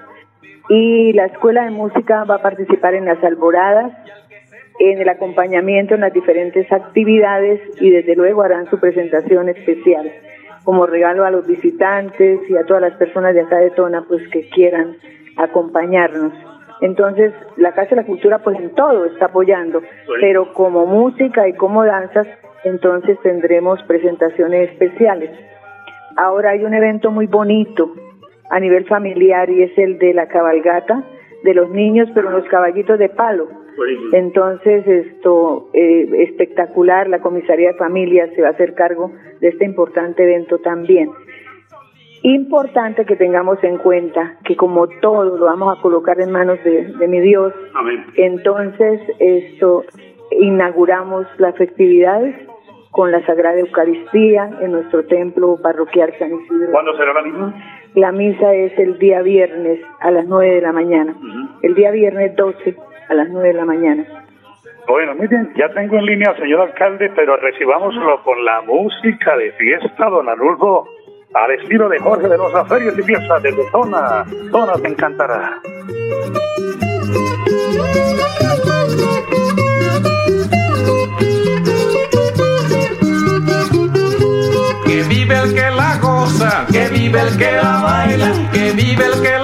Y 0.70 1.14
la 1.14 1.26
Escuela 1.26 1.66
de 1.66 1.72
Música 1.72 2.24
va 2.24 2.36
a 2.36 2.42
participar 2.42 2.96
en 2.96 3.06
las 3.06 3.22
alboradas, 3.24 3.94
en 4.80 5.00
el 5.00 5.08
acompañamiento 5.08 5.96
en 5.96 6.02
las 6.02 6.14
diferentes 6.14 6.70
actividades 6.72 7.62
y 7.80 7.92
desde 7.92 8.16
luego 8.16 8.42
harán 8.42 8.70
su 8.70 8.80
presentación 8.80 9.48
especial 9.50 10.12
como 10.64 10.86
regalo 10.86 11.26
a 11.26 11.32
los 11.32 11.46
visitantes 11.46 12.40
y 12.50 12.56
a 12.56 12.66
todas 12.66 12.82
las 12.82 12.94
personas 12.96 13.34
de 13.34 13.42
acá 13.42 13.58
de 13.58 13.72
Tona 13.72 14.04
pues 14.08 14.28
que 14.30 14.50
quieran 14.50 14.96
acompañarnos. 15.38 16.34
Entonces, 16.82 17.34
la 17.56 17.72
Casa 17.72 17.92
de 17.92 17.96
la 17.98 18.06
Cultura, 18.06 18.40
pues 18.40 18.60
en 18.60 18.76
todo 18.76 19.06
está 19.06 19.26
apoyando, 19.26 19.82
pero 20.20 20.54
como 20.54 20.86
música 20.86 21.48
y 21.48 21.54
como 21.54 21.86
danzas, 21.86 22.28
entonces 22.64 23.18
tendremos 23.22 23.82
presentaciones 23.84 24.72
especiales. 24.72 25.30
Ahora 26.18 26.52
hay 26.52 26.64
un 26.64 26.74
evento 26.74 27.10
muy 27.10 27.28
bonito 27.28 27.94
a 28.50 28.60
nivel 28.60 28.86
familiar 28.86 29.50
y 29.50 29.64
es 29.64 29.78
el 29.78 29.98
de 29.98 30.14
la 30.14 30.28
cabalgata 30.28 31.04
de 31.44 31.54
los 31.54 31.70
niños, 31.70 32.10
pero 32.14 32.30
los 32.30 32.46
caballitos 32.46 33.00
de 33.00 33.10
palo. 33.10 33.48
Entonces, 34.12 34.88
esto 34.88 35.70
eh, 35.74 36.10
espectacular, 36.20 37.08
la 37.10 37.20
comisaría 37.20 37.72
de 37.72 37.78
familia 37.78 38.30
se 38.36 38.42
va 38.42 38.50
a 38.50 38.52
hacer 38.52 38.74
cargo 38.74 39.12
de 39.40 39.50
este 39.50 39.66
importante 39.66 40.24
evento 40.24 40.60
también. 40.60 41.10
Importante 42.22 43.06
que 43.06 43.18
tengamos 43.18 43.62
en 43.64 43.78
cuenta 43.78 44.38
que 44.46 44.56
como 44.56 44.88
todo 44.88 45.38
lo 45.38 45.46
vamos 45.46 45.78
a 45.78 45.82
colocar 45.82 46.22
en 46.22 46.32
manos 46.32 46.58
de, 46.64 47.08
mi 47.08 47.20
Dios, 47.20 47.54
entonces 48.16 49.02
esto 49.20 49.84
inauguramos 50.32 51.28
las 51.38 51.56
festividades 51.58 52.36
con 52.92 53.12
la 53.12 53.26
Sagrada 53.26 53.60
Eucaristía 53.60 54.52
en 54.62 54.72
nuestro 54.72 55.04
templo 55.06 55.58
parroquial 55.62 56.14
San 56.18 56.34
Isidro. 56.34 56.72
¿Cuándo 56.72 56.96
será 56.96 57.14
la 57.14 57.24
misa? 57.24 57.54
La 57.96 58.12
misa 58.12 58.54
es 58.54 58.78
el 58.80 58.98
día 59.00 59.22
viernes 59.22 59.82
a 60.00 60.12
las 60.12 60.26
9 60.26 60.56
de 60.56 60.62
la 60.62 60.72
mañana. 60.72 61.16
El 61.62 61.76
día 61.76 61.92
viernes 61.92 62.36
12 62.36 62.76
a 63.14 63.16
las 63.16 63.30
9 63.30 63.48
de 63.48 63.54
la 63.54 63.66
mañana. 63.66 64.06
Bueno, 64.88 65.14
miren, 65.16 65.54
ya 65.56 65.70
tengo 65.70 65.98
en 65.98 66.06
línea 66.06 66.32
al 66.32 66.38
señor 66.38 66.62
alcalde, 66.62 67.12
pero 67.16 67.38
recibámoslo 67.38 68.22
con 68.24 68.44
la 68.44 68.62
música 68.62 69.38
de 69.38 69.52
fiesta, 69.54 70.10
don 70.10 70.28
Arnulfo 70.28 70.88
al 71.34 71.52
estilo 71.52 71.90
de 71.90 72.00
Jorge 72.00 72.28
de 72.28 72.38
los 72.38 72.52
Ferias 72.68 72.98
y 72.98 73.02
Fiestas 73.04 73.42
de 73.42 73.54
Zona. 73.72 74.26
Zona 74.52 74.74
te 74.74 74.88
encantará. 74.88 75.62
Que 84.86 85.04
vive 85.04 85.36
el 85.40 85.54
que 85.56 85.70
la 85.76 85.98
goza, 86.02 86.66
que 86.72 86.88
vive 86.90 87.20
el 87.22 87.38
que 87.38 87.52
la 87.52 87.82
baila, 87.84 88.32
que 88.52 88.72
vive 88.74 89.06
el 89.06 89.22
que 89.24 89.32
la 89.40 89.43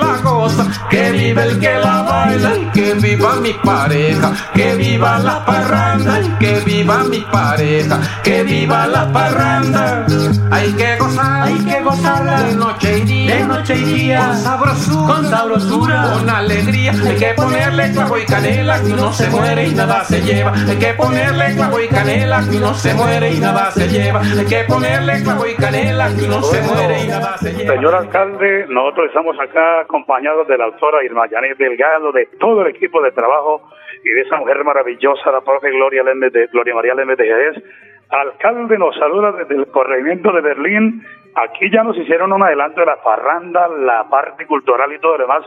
que 0.90 1.12
vive 1.12 1.44
el 1.44 1.60
que 1.60 1.74
la 1.74 2.02
baila, 2.02 2.52
que 2.74 2.94
viva 2.96 3.36
mi 3.36 3.54
pareja, 3.54 4.32
que 4.54 4.76
viva 4.76 5.20
la 5.20 5.46
parranda, 5.46 6.20
que 6.40 6.60
viva 6.62 7.04
mi 7.04 7.20
pareja, 7.20 8.00
que 8.24 8.44
viva 8.44 8.88
la 8.88 9.12
parranda. 9.12 10.06
Hay 10.52 10.74
que 10.74 10.98
gozar, 10.98 11.44
hay 11.44 11.66
que 11.66 11.82
gozarla 11.82 12.44
de 12.44 12.56
noche 12.56 13.00
y 13.00 13.02
día, 13.02 13.36
de 13.36 13.46
noche 13.46 13.76
y 13.76 13.84
día, 13.84 14.28
con 14.28 14.38
sabrosura, 14.38 15.14
con 15.14 15.30
sabrosura, 15.30 16.12
con 16.14 16.30
alegría. 16.30 16.92
Hay 16.92 17.16
que 17.18 17.34
ponerle 17.36 17.92
clavo 17.92 18.18
y 18.18 18.26
canela 18.26 18.82
que 18.82 18.94
uno 18.94 19.14
se 19.14 19.30
muere 19.30 19.68
y 19.68 19.76
nada 19.76 20.04
se 20.06 20.22
lleva. 20.22 20.54
Hay 20.54 20.78
que 20.78 20.94
ponerle 20.94 21.56
clavo 21.56 21.80
y 21.80 21.88
canela 21.88 22.44
que 22.50 22.58
uno 22.58 22.74
se 22.74 22.94
muere 22.94 23.34
y 23.34 23.40
nada 23.40 23.72
se 23.72 23.88
lleva. 23.88 24.22
Hay 24.22 24.46
que 24.46 24.64
ponerle 24.64 25.24
clavo 25.24 25.46
y 25.46 25.56
canela 25.56 26.10
que 26.16 26.24
uno 26.24 26.42
se 26.42 26.62
muere 26.62 27.04
y 27.04 27.08
nada 27.08 27.38
se 27.38 27.54
lleva. 27.54 27.74
Señor 27.76 27.96
alcalde, 27.96 28.66
nosotros 28.70 29.08
estamos 29.08 29.36
acá 29.40 29.82
acompañados 29.82 30.48
de 30.48 30.58
la 30.58 30.66
autora 30.80 31.04
Irma 31.04 31.28
Janet 31.28 31.58
Delgado, 31.58 32.12
de 32.12 32.28
todo 32.40 32.62
el 32.62 32.76
equipo 32.76 33.02
de 33.02 33.12
trabajo 33.12 33.70
y 34.04 34.10
de 34.10 34.22
esa 34.22 34.38
mujer 34.38 34.64
maravillosa, 34.64 35.32
la 35.32 35.42
profe 35.42 35.72
Gloria, 35.72 36.04
Lemes 36.04 36.32
de, 36.32 36.48
Gloria 36.48 36.76
María 36.76 36.96
Lemes 36.96 37.18
de 37.18 37.26
Jerez. 37.26 37.64
Alcalde 38.10 38.78
nos 38.78 38.96
saluda 38.96 39.34
desde 39.34 39.56
el 39.56 39.68
corregimiento 39.68 40.32
de 40.32 40.42
Berlín 40.42 41.04
Aquí 41.36 41.70
ya 41.72 41.84
nos 41.84 41.98
hicieron 41.98 42.34
un 42.34 42.44
adelanto 42.44 42.80
de 42.80 42.88
la 42.88 43.02
parranda, 43.02 43.68
la 43.68 44.10
parte 44.10 44.46
cultural 44.46 44.92
y 44.94 45.00
todo 45.00 45.18
lo 45.18 45.24
demás. 45.24 45.46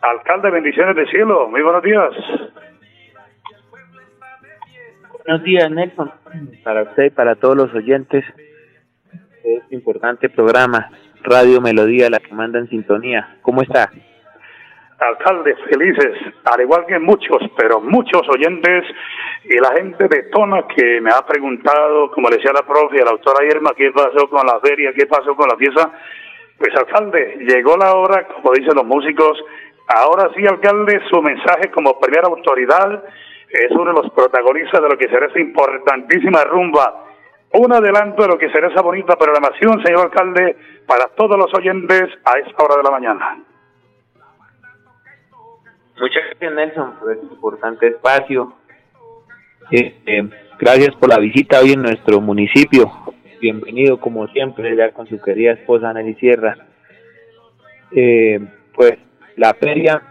Alcalde, 0.00 0.50
bendiciones 0.50 0.96
de 0.96 1.06
cielo. 1.06 1.48
Muy 1.48 1.62
buenos 1.62 1.82
días. 1.82 2.12
Buenos 5.24 5.42
días, 5.42 5.70
Nelson. 5.70 6.12
Para 6.62 6.82
usted 6.82 7.04
y 7.04 7.10
para 7.10 7.34
todos 7.34 7.56
los 7.56 7.74
oyentes 7.74 8.24
de 9.42 9.56
este 9.56 9.74
importante 9.74 10.28
programa, 10.28 10.90
Radio 11.22 11.60
Melodía, 11.60 12.10
la 12.10 12.20
que 12.20 12.32
manda 12.32 12.58
en 12.58 12.68
sintonía. 12.68 13.38
¿Cómo 13.42 13.62
está? 13.62 13.90
Alcalde, 14.98 15.56
felices, 15.68 16.16
al 16.44 16.60
igual 16.60 16.86
que 16.86 16.98
muchos, 16.98 17.42
pero 17.56 17.80
muchos 17.80 18.22
oyentes 18.28 18.84
y 19.44 19.58
la 19.58 19.72
gente 19.76 20.06
de 20.08 20.22
Tona 20.30 20.66
que 20.68 21.00
me 21.00 21.10
ha 21.10 21.26
preguntado, 21.26 22.10
como 22.12 22.28
le 22.28 22.36
decía 22.36 22.52
la 22.52 22.62
profe, 22.62 23.04
la 23.04 23.10
autora 23.10 23.44
Irma, 23.44 23.72
qué 23.76 23.90
pasó 23.90 24.28
con 24.30 24.46
la 24.46 24.60
feria, 24.60 24.92
qué 24.96 25.06
pasó 25.06 25.34
con 25.34 25.48
la 25.48 25.56
fiesta. 25.56 25.90
Pues 26.56 26.74
alcalde, 26.76 27.38
llegó 27.40 27.76
la 27.76 27.94
hora, 27.94 28.28
como 28.28 28.52
dicen 28.52 28.76
los 28.76 28.86
músicos, 28.86 29.36
ahora 29.88 30.30
sí, 30.34 30.46
alcalde, 30.46 31.00
su 31.10 31.20
mensaje 31.20 31.70
como 31.72 31.98
primera 31.98 32.28
autoridad 32.28 33.02
es 33.50 33.70
uno 33.72 33.92
de 33.92 34.02
los 34.02 34.12
protagonistas 34.12 34.80
de 34.80 34.88
lo 34.88 34.96
que 34.96 35.08
será 35.08 35.26
esa 35.26 35.40
importantísima 35.40 36.42
rumba. 36.44 37.04
Un 37.52 37.72
adelanto 37.72 38.22
de 38.22 38.28
lo 38.28 38.38
que 38.38 38.50
será 38.50 38.68
esa 38.68 38.82
bonita 38.82 39.16
programación, 39.16 39.80
señor 39.84 40.06
alcalde, 40.06 40.56
para 40.86 41.06
todos 41.16 41.36
los 41.36 41.52
oyentes 41.54 42.10
a 42.24 42.38
esta 42.38 42.64
hora 42.64 42.76
de 42.76 42.82
la 42.82 42.90
mañana. 42.90 43.53
Muchas 45.98 46.22
gracias, 46.30 46.52
Nelson, 46.52 46.94
por 46.98 47.12
este 47.12 47.26
importante 47.26 47.86
espacio. 47.86 48.52
Eh, 49.70 50.28
gracias 50.58 50.94
por 50.96 51.08
la 51.08 51.18
visita 51.18 51.60
hoy 51.60 51.72
en 51.72 51.82
nuestro 51.82 52.20
municipio. 52.20 52.90
Bienvenido, 53.40 54.00
como 54.00 54.26
siempre, 54.28 54.76
ya 54.76 54.90
con 54.92 55.06
su 55.06 55.20
querida 55.20 55.52
esposa 55.52 55.92
Nelly 55.92 56.14
Sierra. 56.14 56.56
Eh, 57.92 58.40
pues 58.74 58.94
la 59.36 59.54
feria 59.54 60.02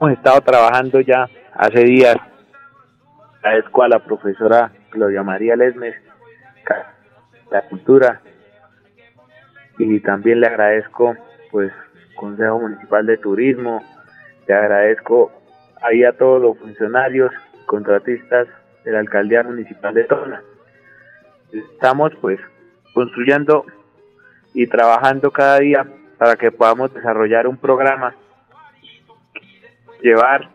hemos 0.00 0.12
estado 0.12 0.40
trabajando 0.40 1.00
ya 1.00 1.28
hace 1.54 1.84
días 1.84 2.16
agradezco 3.42 3.82
a 3.82 3.88
la 3.88 3.98
profesora 4.00 4.72
Claudia 4.90 5.22
María 5.22 5.56
Lesmes, 5.56 5.94
la 7.50 7.62
cultura, 7.62 8.20
y 9.78 10.00
también 10.00 10.40
le 10.40 10.46
agradezco, 10.46 11.16
pues, 11.50 11.72
Consejo 12.14 12.60
Municipal 12.60 13.06
de 13.06 13.16
Turismo, 13.16 13.82
le 14.46 14.54
agradezco 14.54 15.32
ahí 15.82 16.04
a 16.04 16.12
todos 16.12 16.42
los 16.42 16.58
funcionarios, 16.58 17.32
contratistas 17.66 18.48
de 18.84 18.92
la 18.92 19.00
Alcaldía 19.00 19.42
Municipal 19.42 19.94
de 19.94 20.04
Tona. 20.04 20.42
Estamos, 21.52 22.12
pues, 22.20 22.38
construyendo 22.94 23.64
y 24.54 24.66
trabajando 24.66 25.30
cada 25.30 25.58
día 25.58 25.86
para 26.18 26.36
que 26.36 26.50
podamos 26.50 26.92
desarrollar 26.92 27.46
un 27.46 27.56
programa, 27.56 28.14
llevar 30.02 30.48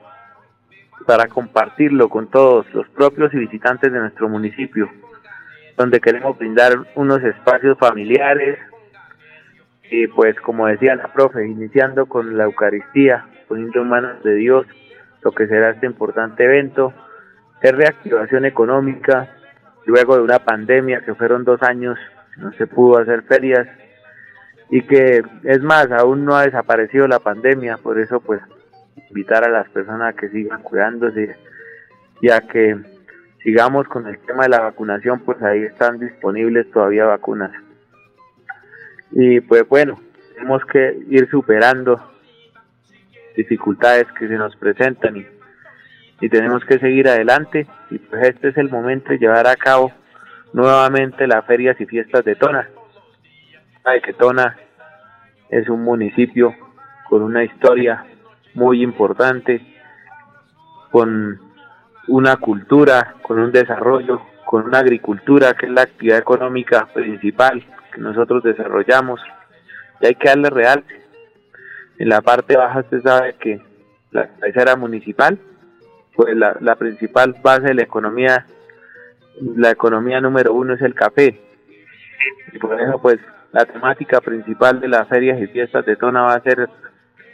para 1.06 1.28
compartirlo 1.28 2.10
con 2.10 2.28
todos 2.30 2.72
los 2.74 2.88
propios 2.90 3.34
y 3.34 3.38
visitantes 3.38 3.92
de 3.92 4.00
nuestro 4.00 4.28
municipio, 4.28 4.90
donde 5.78 6.00
queremos 6.00 6.38
brindar 6.38 6.74
unos 6.96 7.24
espacios 7.24 7.78
familiares 7.78 8.58
y 9.90 10.08
pues 10.08 10.40
como 10.42 10.68
decía 10.68 10.96
la 10.96 11.12
profe, 11.14 11.48
iniciando 11.48 12.06
con 12.08 12.38
la 12.38 12.46
Eucaristía, 12.46 13.26
poniendo 13.48 13.82
en 13.82 13.90
manos 13.90 14.24
de 14.24 14.36
Dios 14.36 14.66
lo 15.22 15.32
que 15.32 15.48
será 15.48 15.72
este 15.72 15.86
importante 15.86 16.44
evento, 16.44 16.94
es 17.62 17.72
reactivación 17.72 18.46
económica, 18.46 19.30
luego 19.86 20.16
de 20.18 20.24
una 20.24 20.40
pandemia 20.40 21.02
que 21.02 21.16
fueron 21.16 21.44
dos 21.44 21.62
años, 21.64 21.98
no 22.38 22.52
se 22.54 22.68
pudo 22.68 23.00
hacer 23.00 23.24
ferias 23.24 23.68
y 24.70 24.82
que 24.82 25.24
es 25.44 25.62
más, 25.62 25.92
aún 25.92 26.26
no 26.26 26.36
ha 26.36 26.46
desaparecido 26.46 27.08
la 27.08 27.20
pandemia, 27.20 27.78
por 27.78 28.00
eso 28.00 28.20
pues 28.20 28.42
invitar 29.10 29.44
a 29.44 29.50
las 29.50 29.70
personas 29.70 30.14
a 30.14 30.18
que 30.18 30.30
sigan 30.30 30.62
cuidándose 30.64 31.36
y 32.22 32.30
a 32.30 32.42
que 32.42 32.76
sigamos 33.44 33.88
con 33.88 34.08
el 34.08 34.18
tema 34.20 34.44
de 34.44 34.50
la 34.50 34.62
vacunación, 34.62 35.20
pues 35.20 35.42
ahí 35.44 35.64
están 35.64 36.00
disponibles 36.00 36.70
todavía 36.72 37.06
vacunas. 37.06 37.52
Y 39.12 39.40
pues 39.42 39.68
bueno, 39.68 40.00
tenemos 40.34 40.64
que 40.66 40.98
ir 41.10 41.30
superando 41.30 42.00
dificultades 43.36 44.06
que 44.18 44.28
se 44.28 44.36
nos 44.36 44.56
presentan 44.56 45.18
y, 45.18 45.26
tenemos 46.30 46.66
que 46.66 46.80
seguir 46.80 47.08
adelante 47.08 47.68
y 47.92 48.00
pues 48.00 48.30
este 48.30 48.48
es 48.48 48.58
el 48.58 48.70
momento 48.70 49.10
de 49.10 49.20
llevar 49.20 49.46
a 49.46 49.56
cabo 49.56 49.92
nuevamente 50.54 51.28
las 51.28 51.46
ferias 51.46 51.80
y 51.80 51.86
fiestas 51.86 52.26
de 52.26 52.36
Tona. 52.36 52.68
Sabe 53.84 54.02
que 54.02 54.14
Tona 54.14 54.58
es 55.50 55.70
un 55.70 55.84
municipio 55.84 56.56
con 57.10 57.22
una 57.22 57.44
historia 57.44 58.06
muy 58.56 58.82
importante, 58.82 59.62
con 60.90 61.40
una 62.08 62.38
cultura, 62.38 63.16
con 63.22 63.38
un 63.40 63.52
desarrollo, 63.52 64.22
con 64.46 64.64
una 64.64 64.80
agricultura 64.80 65.54
que 65.54 65.68
es 65.68 65.72
la 65.72 65.84
actividad 65.84 66.18
económica 66.18 66.88
principal 66.92 67.64
nosotros 68.02 68.44
desarrollamos. 68.44 69.20
Y 70.02 70.08
hay 70.08 70.16
que 70.16 70.28
darle 70.28 70.50
real. 70.50 70.84
En 71.98 72.10
la 72.10 72.22
parte 72.22 72.58
baja 72.58 72.80
usted 72.80 73.02
sabe 73.02 73.36
que 73.36 73.62
la 74.12 74.28
cabecera 74.28 74.76
municipal, 74.76 75.38
pues 76.16 76.36
la, 76.36 76.58
la 76.60 76.76
principal 76.76 77.36
base 77.42 77.68
de 77.68 77.74
la 77.74 77.84
economía, 77.84 78.46
la 79.40 79.72
economía 79.72 80.20
número 80.22 80.54
uno 80.54 80.74
es 80.74 80.82
el 80.82 80.94
café. 80.94 81.42
Y 82.52 82.60
por 82.60 82.80
eso 82.80 83.00
pues 83.02 83.20
la 83.52 83.66
temática 83.66 84.20
principal 84.20 84.82
de 84.82 84.90
las 84.90 85.08
ferias 85.08 85.40
y 85.42 85.48
fiestas 85.48 85.86
de 85.86 85.96
Tona 85.96 86.24
va 86.24 86.34
a 86.34 86.42
ser 86.42 86.70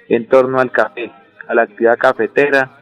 en 0.08 0.28
torno 0.28 0.60
al 0.60 0.71
café, 0.71 1.12
a 1.47 1.56
la 1.56 1.63
actividad 1.63 1.97
cafetera. 1.97 2.78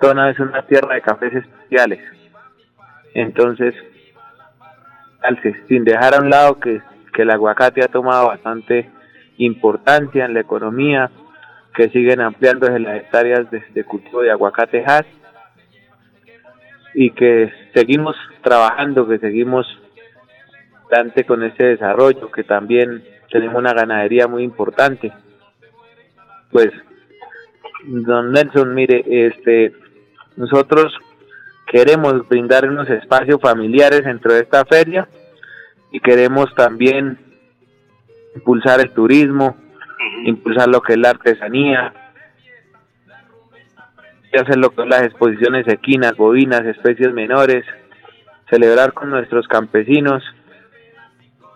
Tona 0.00 0.30
es 0.30 0.40
una 0.40 0.66
tierra 0.66 0.94
de 0.94 1.02
cafés 1.02 1.34
especiales. 1.34 2.00
Entonces, 3.14 3.74
sin 5.68 5.84
dejar 5.84 6.14
a 6.14 6.18
un 6.18 6.30
lado 6.30 6.58
que, 6.58 6.82
que 7.14 7.22
el 7.22 7.30
aguacate 7.30 7.82
ha 7.82 7.88
tomado 7.88 8.26
bastante 8.28 8.90
importancia 9.38 10.24
en 10.24 10.34
la 10.34 10.40
economía, 10.40 11.10
que 11.74 11.88
siguen 11.88 12.20
ampliándose 12.20 12.78
las 12.78 12.96
hectáreas 12.96 13.46
de, 13.50 13.84
cultivo 13.84 14.20
de 14.20 14.30
aguacate 14.30 14.84
has 14.84 15.06
y 16.92 17.10
que 17.10 17.52
seguimos 17.74 18.16
trabajando, 18.42 19.08
que 19.08 19.18
seguimos 19.18 19.66
adelante 20.86 21.24
con 21.24 21.42
este 21.42 21.66
desarrollo, 21.66 22.30
que 22.30 22.44
también 22.44 23.02
tenemos 23.30 23.56
una 23.56 23.72
ganadería 23.72 24.28
muy 24.28 24.44
importante. 24.44 25.12
Pues, 26.52 26.68
don 27.84 28.32
Nelson, 28.32 28.74
mire, 28.74 29.02
este, 29.06 29.72
nosotros 30.36 30.96
queremos 31.66 32.28
brindar 32.28 32.68
unos 32.68 32.88
espacios 32.90 33.40
familiares 33.40 34.04
dentro 34.04 34.32
de 34.32 34.40
esta 34.40 34.64
feria 34.64 35.08
y 35.94 36.00
queremos 36.00 36.52
también 36.56 37.16
impulsar 38.34 38.80
el 38.80 38.90
turismo, 38.90 39.56
impulsar 40.24 40.66
lo 40.68 40.80
que 40.80 40.94
es 40.94 40.98
la 40.98 41.10
artesanía, 41.10 41.94
hacer 44.32 44.58
lo 44.58 44.70
que 44.70 44.76
son 44.76 44.88
las 44.88 45.02
exposiciones 45.02 45.68
equinas, 45.68 46.16
bovinas, 46.16 46.62
especies 46.62 47.14
menores, 47.14 47.64
celebrar 48.50 48.92
con 48.92 49.08
nuestros 49.08 49.46
campesinos, 49.46 50.24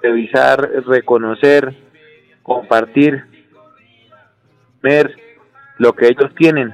revisar, 0.05 0.71
reconocer, 0.87 1.75
compartir 2.45 3.25
ver 4.81 5.17
lo 5.79 5.95
que 5.95 6.07
ellos 6.07 6.33
tienen, 6.37 6.73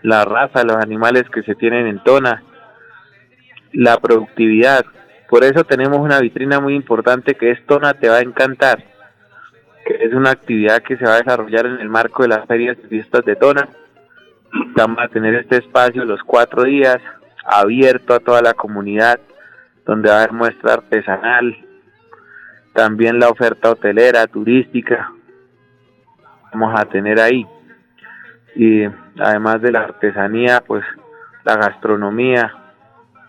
la 0.00 0.24
raza, 0.24 0.64
los 0.64 0.78
animales 0.78 1.24
que 1.28 1.42
se 1.42 1.54
tienen 1.54 1.86
en 1.86 2.02
Tona, 2.02 2.42
la 3.74 3.98
productividad. 3.98 4.86
Por 5.28 5.44
eso 5.44 5.64
tenemos 5.64 5.98
una 5.98 6.20
vitrina 6.20 6.60
muy 6.60 6.74
importante 6.74 7.34
que 7.34 7.50
es 7.50 7.64
Tona 7.66 7.94
Te 7.94 8.08
va 8.08 8.16
a 8.16 8.20
encantar, 8.20 8.82
que 9.84 10.04
es 10.04 10.14
una 10.14 10.30
actividad 10.30 10.82
que 10.82 10.96
se 10.96 11.04
va 11.04 11.14
a 11.14 11.18
desarrollar 11.18 11.66
en 11.66 11.80
el 11.80 11.88
marco 11.88 12.22
de 12.22 12.28
las 12.28 12.46
ferias 12.46 12.76
y 12.84 12.86
fiestas 12.86 13.24
de 13.24 13.36
Tona. 13.36 13.68
Vamos 14.76 14.98
a 15.00 15.08
tener 15.08 15.34
este 15.34 15.58
espacio 15.58 16.04
los 16.04 16.22
cuatro 16.22 16.62
días 16.64 16.98
abierto 17.44 18.14
a 18.14 18.20
toda 18.20 18.42
la 18.42 18.54
comunidad, 18.54 19.20
donde 19.84 20.08
va 20.08 20.16
a 20.16 20.18
haber 20.18 20.32
muestra 20.32 20.74
artesanal, 20.74 21.56
también 22.72 23.18
la 23.18 23.28
oferta 23.28 23.70
hotelera, 23.70 24.26
turística, 24.26 25.12
vamos 26.52 26.78
a 26.78 26.84
tener 26.84 27.20
ahí. 27.20 27.46
Y 28.54 28.84
además 29.18 29.60
de 29.62 29.72
la 29.72 29.80
artesanía, 29.80 30.62
pues 30.66 30.84
la 31.44 31.56
gastronomía, 31.56 32.52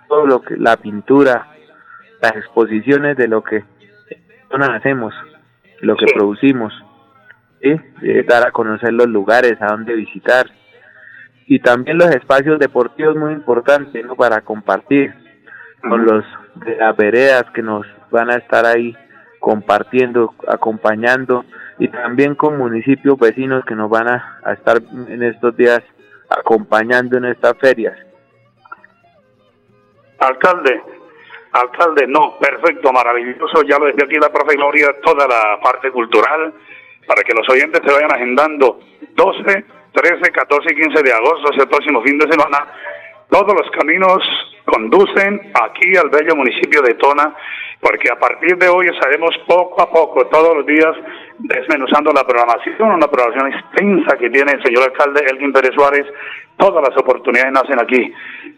todo 0.08 0.26
lo 0.26 0.42
que, 0.42 0.58
la 0.58 0.78
pintura, 0.78 1.48
las 2.22 2.36
exposiciones 2.36 3.18
de 3.18 3.28
lo 3.28 3.44
que 3.44 3.64
hacemos, 4.50 5.14
lo 5.82 5.96
que 5.96 6.06
producimos, 6.14 6.74
dar 8.28 8.48
a 8.48 8.52
conocer 8.52 8.94
los 8.94 9.08
lugares 9.08 9.62
a 9.62 9.68
donde 9.68 9.94
visitar 9.94 10.48
y 11.48 11.60
también 11.60 11.98
los 11.98 12.10
espacios 12.10 12.60
deportivos 12.60 13.16
muy 13.16 13.34
importantes 13.34 14.06
¿no? 14.06 14.16
para 14.16 14.42
compartir 14.42 15.14
con 15.82 16.06
los 16.06 16.26
de 16.56 16.76
las 16.76 16.96
veredas 16.98 17.46
que 17.54 17.62
nos 17.62 17.86
van 18.12 18.30
a 18.30 18.36
estar 18.36 18.66
ahí 18.66 18.96
compartiendo, 19.40 20.34
acompañando 20.48 21.46
y 21.80 21.88
también 21.88 22.36
con 22.36 22.58
municipios 22.58 23.18
vecinos 23.18 23.64
que 23.66 23.76
nos 23.76 23.90
van 23.90 24.08
a, 24.10 24.42
estar 24.54 24.82
en 25.08 25.24
estos 25.24 25.56
días 25.56 25.82
acompañando 26.30 27.18
en 27.18 27.26
estas 27.26 27.54
ferias. 27.60 27.98
Alcalde, 30.20 30.82
alcalde, 31.60 32.08
no, 32.08 32.38
perfecto, 32.40 32.92
maravilloso, 32.92 33.64
ya 33.64 33.78
lo 33.80 33.86
decía 33.86 34.06
aquí 34.06 34.16
la 34.16 34.32
profe 34.32 34.56
Gloria, 34.56 34.88
toda 35.04 35.28
la 35.28 35.60
parte 35.62 35.92
cultural, 35.92 36.54
para 37.06 37.24
que 37.24 37.34
los 37.34 37.48
oyentes 37.50 37.82
se 37.86 37.94
vayan 37.94 38.14
agendando 38.14 38.80
12, 39.16 39.66
13, 39.94 40.32
14 40.32 40.74
y 40.74 40.76
15 40.76 41.04
de 41.04 41.14
agosto, 41.14 41.52
ese 41.52 41.68
próximo 41.68 42.02
fin 42.04 42.18
de 42.18 42.30
semana, 42.30 42.68
todos 43.30 43.54
los 43.54 43.70
caminos 43.72 44.24
conducen 44.66 45.52
aquí 45.54 45.96
al 45.98 46.10
bello 46.10 46.36
municipio 46.36 46.82
de 46.82 46.94
Tona, 46.96 47.34
porque 47.80 48.10
a 48.12 48.18
partir 48.18 48.58
de 48.58 48.68
hoy 48.68 48.88
estaremos 48.88 49.32
poco 49.48 49.82
a 49.82 49.90
poco, 49.90 50.26
todos 50.28 50.56
los 50.56 50.66
días, 50.66 50.94
desmenuzando 51.40 52.12
la 52.12 52.24
programación, 52.24 52.92
una 52.92 53.08
programación 53.08 53.54
extensa 53.54 54.18
que 54.18 54.30
tiene 54.30 54.54
el 54.54 54.64
señor 54.64 54.84
alcalde 54.84 55.26
Elgin 55.30 55.54
Pérez 55.54 55.72
Suárez. 55.76 56.06
Todas 56.58 56.84
las 56.88 56.98
oportunidades 56.98 57.52
nacen 57.52 57.80
aquí. 57.80 58.14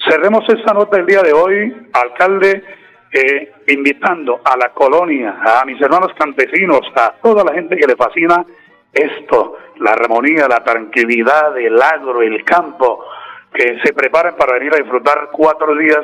Cerremos 0.08 0.48
esta 0.48 0.74
nota 0.74 0.98
el 0.98 1.06
día 1.06 1.22
de 1.22 1.34
hoy, 1.34 1.76
alcalde, 1.94 2.64
eh, 3.12 3.52
invitando 3.68 4.42
a 4.44 4.56
la 4.58 4.70
colonia, 4.70 5.40
a 5.44 5.66
mis 5.66 5.82
hermanos 5.82 6.12
campesinos, 6.18 6.82
a 6.96 7.14
toda 7.22 7.44
la 7.44 7.54
gente 7.54 7.76
que 7.76 7.88
le 7.88 7.96
fascina 7.96 8.46
esto, 8.94 9.58
la 9.80 9.92
armonía, 9.92 10.48
la 10.48 10.64
tranquilidad, 10.64 11.58
el 11.58 11.82
agro, 11.82 12.22
el 12.22 12.44
campo, 12.44 13.06
que 13.54 13.80
se 13.84 13.94
preparen 13.94 14.36
para 14.36 14.54
venir 14.54 14.74
a 14.74 14.78
disfrutar 14.78 15.30
cuatro 15.32 15.76
días 15.76 16.02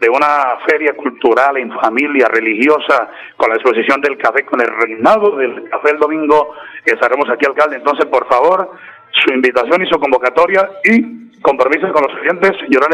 de 0.00 0.08
una 0.08 0.58
feria 0.66 0.94
cultural 0.94 1.56
en 1.56 1.72
familia 1.72 2.28
religiosa 2.28 3.08
con 3.36 3.50
la 3.50 3.56
exposición 3.56 4.00
del 4.00 4.16
café, 4.16 4.44
con 4.44 4.60
el 4.60 4.68
reinado 4.68 5.36
del 5.36 5.68
café 5.68 5.90
el 5.90 5.98
domingo. 5.98 6.54
Estaremos 6.84 7.28
aquí, 7.30 7.46
alcalde. 7.46 7.76
Entonces, 7.76 8.06
por 8.06 8.26
favor, 8.28 8.70
su 9.12 9.32
invitación 9.32 9.82
y 9.82 9.88
su 9.88 9.98
convocatoria 9.98 10.68
y 10.84 11.40
compromiso 11.40 11.92
con 11.92 12.02
los 12.02 12.14
oyentes, 12.20 12.52
señora 12.60 12.88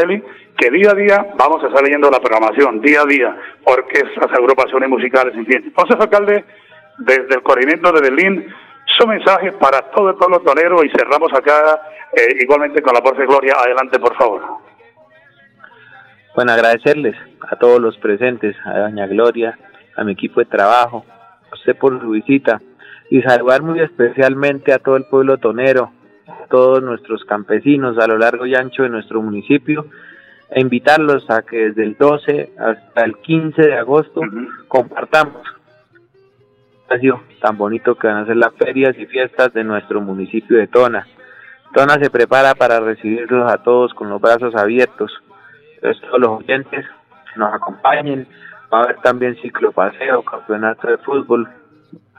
que 0.57 0.71
día 0.71 0.91
a 0.91 0.95
día 0.95 1.25
vamos 1.37 1.63
a 1.63 1.67
estar 1.67 1.83
leyendo 1.83 2.09
la 2.09 2.19
programación, 2.19 2.81
día 2.81 3.01
a 3.01 3.05
día, 3.05 3.35
orquestas, 3.65 4.31
agrupaciones 4.31 4.89
musicales, 4.89 5.35
en 5.35 5.45
fin. 5.45 5.63
Entonces, 5.65 5.97
alcalde, 5.99 6.45
desde 6.99 7.35
el 7.35 7.43
corrimiento 7.43 7.91
de 7.91 8.01
Berlín, 8.01 8.47
su 8.97 9.07
mensaje 9.07 9.51
para 9.53 9.81
todo 9.91 10.09
el 10.09 10.15
pueblo 10.15 10.39
tonero 10.41 10.83
y 10.83 10.89
cerramos 10.89 11.33
acá 11.33 11.81
eh, 12.13 12.37
igualmente 12.41 12.81
con 12.81 12.93
la 12.93 13.01
de 13.01 13.25
Gloria. 13.25 13.55
Adelante, 13.57 13.99
por 13.99 14.15
favor. 14.15 14.41
Bueno, 16.35 16.51
agradecerles 16.51 17.15
a 17.49 17.55
todos 17.55 17.79
los 17.79 17.97
presentes, 17.97 18.55
a 18.65 18.79
Doña 18.79 19.07
Gloria, 19.07 19.57
a 19.95 20.03
mi 20.03 20.13
equipo 20.13 20.39
de 20.39 20.45
trabajo, 20.45 21.05
a 21.51 21.55
usted 21.55 21.75
por 21.77 21.99
su 21.99 22.09
visita 22.09 22.61
y 23.09 23.21
saludar 23.21 23.61
muy 23.61 23.79
especialmente 23.79 24.73
a 24.73 24.79
todo 24.79 24.97
el 24.97 25.05
pueblo 25.05 25.37
tonero, 25.37 25.91
todos 26.49 26.81
nuestros 26.81 27.23
campesinos 27.25 27.97
a 27.97 28.07
lo 28.07 28.17
largo 28.17 28.45
y 28.45 28.55
ancho 28.55 28.83
de 28.83 28.89
nuestro 28.89 29.21
municipio 29.21 29.85
e 30.49 30.61
invitarlos 30.61 31.29
a 31.29 31.41
que 31.41 31.69
desde 31.69 31.83
el 31.83 31.97
12 31.97 32.53
hasta 32.57 33.03
el 33.03 33.17
15 33.17 33.61
de 33.61 33.77
agosto 33.77 34.21
compartamos 34.67 35.43
espacio 36.85 37.23
tan 37.41 37.57
bonito 37.57 37.95
que 37.95 38.07
van 38.07 38.17
a 38.17 38.25
ser 38.25 38.37
las 38.37 38.53
ferias 38.53 38.95
y 38.97 39.05
fiestas 39.05 39.53
de 39.53 39.63
nuestro 39.63 40.01
municipio 40.01 40.57
de 40.57 40.67
Tona. 40.67 41.07
Tona 41.73 41.95
se 41.95 42.09
prepara 42.09 42.53
para 42.55 42.79
recibirlos 42.79 43.51
a 43.51 43.57
todos 43.57 43.93
con 43.93 44.09
los 44.09 44.21
brazos 44.21 44.55
abiertos. 44.55 45.11
Entonces 45.75 46.01
todos 46.03 46.19
los 46.19 46.29
oyentes 46.39 46.85
nos 47.35 47.53
acompañen. 47.53 48.27
Va 48.73 48.79
a 48.79 48.83
haber 48.83 48.97
también 48.97 49.35
ciclopaseo, 49.41 50.23
campeonato 50.23 50.87
de 50.87 50.97
fútbol. 50.99 51.49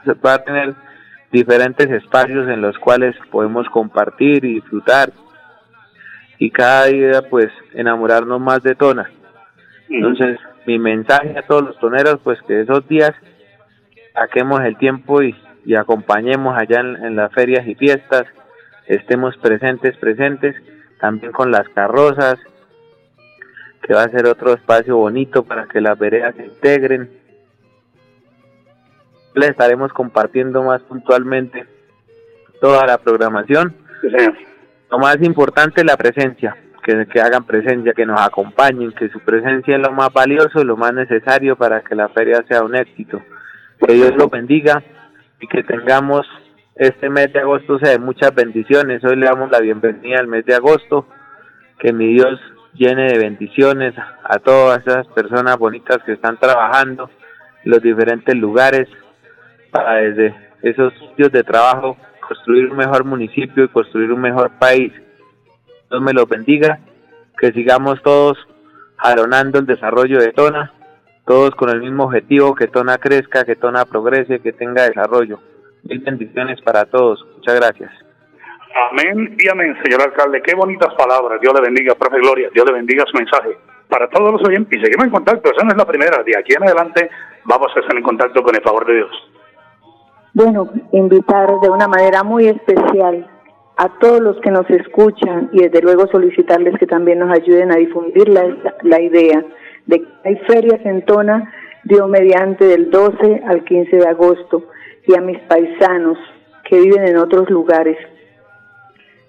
Se 0.05 0.13
va 0.13 0.35
a 0.35 0.43
tener 0.43 0.75
diferentes 1.31 1.89
espacios 1.89 2.47
en 2.49 2.61
los 2.61 2.77
cuales 2.77 3.15
podemos 3.31 3.67
compartir 3.69 4.45
y 4.45 4.55
disfrutar 4.55 5.11
y 6.39 6.51
cada 6.51 6.85
día 6.85 7.21
pues 7.29 7.47
enamorarnos 7.73 8.39
más 8.39 8.61
de 8.63 8.75
Tona. 8.75 9.09
Entonces 9.89 10.39
mi 10.65 10.77
mensaje 10.77 11.37
a 11.37 11.43
todos 11.43 11.63
los 11.63 11.79
toneros 11.79 12.19
pues 12.23 12.41
que 12.43 12.61
esos 12.61 12.87
días 12.87 13.13
saquemos 14.13 14.61
el 14.61 14.77
tiempo 14.77 15.21
y, 15.21 15.35
acompañemos 15.77 16.57
allá 16.57 16.79
en, 16.79 17.17
las 17.17 17.31
ferias 17.33 17.67
y 17.67 17.75
fiestas, 17.75 18.23
estemos 18.85 19.35
presentes, 19.37 19.97
presentes, 19.97 20.55
también 20.99 21.33
con 21.33 21.51
las 21.51 21.67
carrozas, 21.69 22.37
que 23.81 23.93
va 23.93 24.03
a 24.03 24.09
ser 24.09 24.27
otro 24.27 24.53
espacio 24.53 24.95
bonito 24.95 25.43
para 25.43 25.67
que 25.67 25.81
las 25.81 25.99
veredas 25.99 26.35
se 26.35 26.45
integren. 26.45 27.09
Les 29.35 29.49
estaremos 29.49 29.91
compartiendo 29.91 30.63
más 30.63 30.81
puntualmente 30.83 31.65
toda 32.61 32.85
la 32.85 32.97
programación. 32.97 33.75
Lo 34.89 34.99
más 34.99 35.17
importante 35.21 35.81
es 35.81 35.87
la 35.87 35.97
presencia, 35.97 36.55
que, 36.81 37.21
hagan 37.21 37.45
presencia, 37.45 37.93
que 37.93 38.05
nos 38.05 38.21
acompañen, 38.21 38.93
que 38.93 39.09
su 39.09 39.19
presencia 39.19 39.75
es 39.75 39.81
lo 39.81 39.91
más 39.91 40.13
valioso, 40.13 40.63
lo 40.63 40.77
más 40.77 40.93
necesario 40.93 41.57
para 41.57 41.81
que 41.81 41.95
la 41.95 42.07
feria 42.09 42.43
sea 42.47 42.63
un 42.63 42.75
éxito. 42.75 43.21
Que 43.85 43.93
Dios 43.93 44.13
lo 44.17 44.29
bendiga 44.29 44.81
y 45.41 45.47
que 45.47 45.63
tengamos 45.63 46.25
este 46.75 47.09
mes 47.09 47.33
de 47.33 47.41
agosto 47.41 47.77
sea 47.79 47.91
de 47.91 47.99
muchas 47.99 48.33
bendiciones. 48.33 49.03
Hoy 49.03 49.17
le 49.17 49.25
damos 49.25 49.51
la 49.51 49.59
bienvenida 49.59 50.19
al 50.19 50.27
mes 50.27 50.45
de 50.45 50.55
agosto. 50.55 51.05
Que 51.79 51.91
mi 51.91 52.13
Dios 52.13 52.39
llene 52.73 53.11
de 53.11 53.19
bendiciones 53.19 53.93
a 54.23 54.39
todas 54.39 54.79
esas 54.87 55.05
personas 55.07 55.57
bonitas 55.57 55.97
que 56.05 56.13
están 56.13 56.37
trabajando 56.39 57.09
en 57.65 57.71
los 57.71 57.81
diferentes 57.81 58.35
lugares 58.35 58.87
para 59.71 59.95
desde 59.95 60.33
esos 60.61 60.93
sitios 60.93 61.31
de 61.31 61.43
trabajo 61.43 61.97
construir 62.27 62.71
un 62.71 62.77
mejor 62.77 63.05
municipio 63.05 63.63
y 63.63 63.69
construir 63.69 64.11
un 64.11 64.21
mejor 64.21 64.51
país. 64.59 64.93
Dios 65.89 66.01
me 66.01 66.13
los 66.13 66.27
bendiga, 66.27 66.79
que 67.39 67.51
sigamos 67.51 68.01
todos 68.03 68.37
jalonando 68.97 69.59
el 69.59 69.65
desarrollo 69.65 70.19
de 70.19 70.31
Tona 70.33 70.73
todos 71.27 71.53
con 71.55 71.69
el 71.69 71.81
mismo 71.81 72.05
objetivo, 72.05 72.55
que 72.55 72.67
Tona 72.67 72.97
crezca, 72.97 73.43
que 73.43 73.57
Tona 73.57 73.83
progrese, 73.83 74.39
que 74.39 74.53
tenga 74.53 74.87
desarrollo. 74.87 75.39
Mil 75.83 75.99
bendiciones 75.99 76.61
para 76.61 76.85
todos. 76.85 77.23
Muchas 77.35 77.55
gracias. 77.55 77.91
Amén 78.89 79.35
y 79.37 79.49
amén, 79.49 79.77
señor 79.83 80.01
alcalde. 80.03 80.41
Qué 80.41 80.55
bonitas 80.55 80.93
palabras. 80.95 81.41
Dios 81.41 81.53
le 81.53 81.61
bendiga, 81.61 81.95
profe 81.95 82.19
Gloria. 82.19 82.49
Dios 82.53 82.65
le 82.65 82.73
bendiga 82.73 83.03
su 83.11 83.17
mensaje. 83.17 83.57
Para 83.89 84.07
todos 84.09 84.31
los 84.31 84.47
oyentes, 84.47 84.79
y 84.79 84.81
seguimos 84.81 85.05
en 85.05 85.11
contacto. 85.11 85.51
Esa 85.51 85.65
no 85.65 85.71
es 85.71 85.77
la 85.77 85.85
primera. 85.85 86.23
De 86.23 86.31
aquí 86.37 86.53
en 86.55 86.63
adelante 86.63 87.09
vamos 87.43 87.75
a 87.75 87.79
estar 87.81 87.97
en 87.97 88.03
contacto 88.03 88.41
con 88.41 88.55
el 88.55 88.61
favor 88.61 88.85
de 88.85 88.95
Dios. 88.95 89.31
Bueno, 90.37 90.69
invitar 90.91 91.59
de 91.61 91.67
una 91.67 91.87
manera 91.87 92.21
muy 92.21 92.45
especial 92.45 93.27
a 93.75 93.89
todos 93.97 94.19
los 94.19 94.39
que 94.41 94.51
nos 94.51 94.69
escuchan 94.69 95.49
y 95.51 95.63
desde 95.63 95.81
luego 95.81 96.05
solicitarles 96.11 96.77
que 96.77 96.85
también 96.85 97.17
nos 97.17 97.31
ayuden 97.31 97.71
a 97.71 97.77
difundir 97.77 98.29
la, 98.29 98.55
la 98.83 99.01
idea 99.01 99.43
de 99.87 99.99
que 99.99 100.07
hay 100.25 100.35
ferias 100.47 100.79
en 100.85 101.03
Tona, 101.05 101.51
dio 101.85 102.07
mediante 102.07 102.65
del 102.65 102.91
12 102.91 103.41
al 103.47 103.63
15 103.63 103.97
de 103.97 104.07
agosto, 104.07 104.61
y 105.07 105.15
a 105.15 105.21
mis 105.21 105.39
paisanos 105.39 106.19
que 106.69 106.81
viven 106.81 107.07
en 107.07 107.17
otros 107.17 107.49
lugares. 107.49 107.97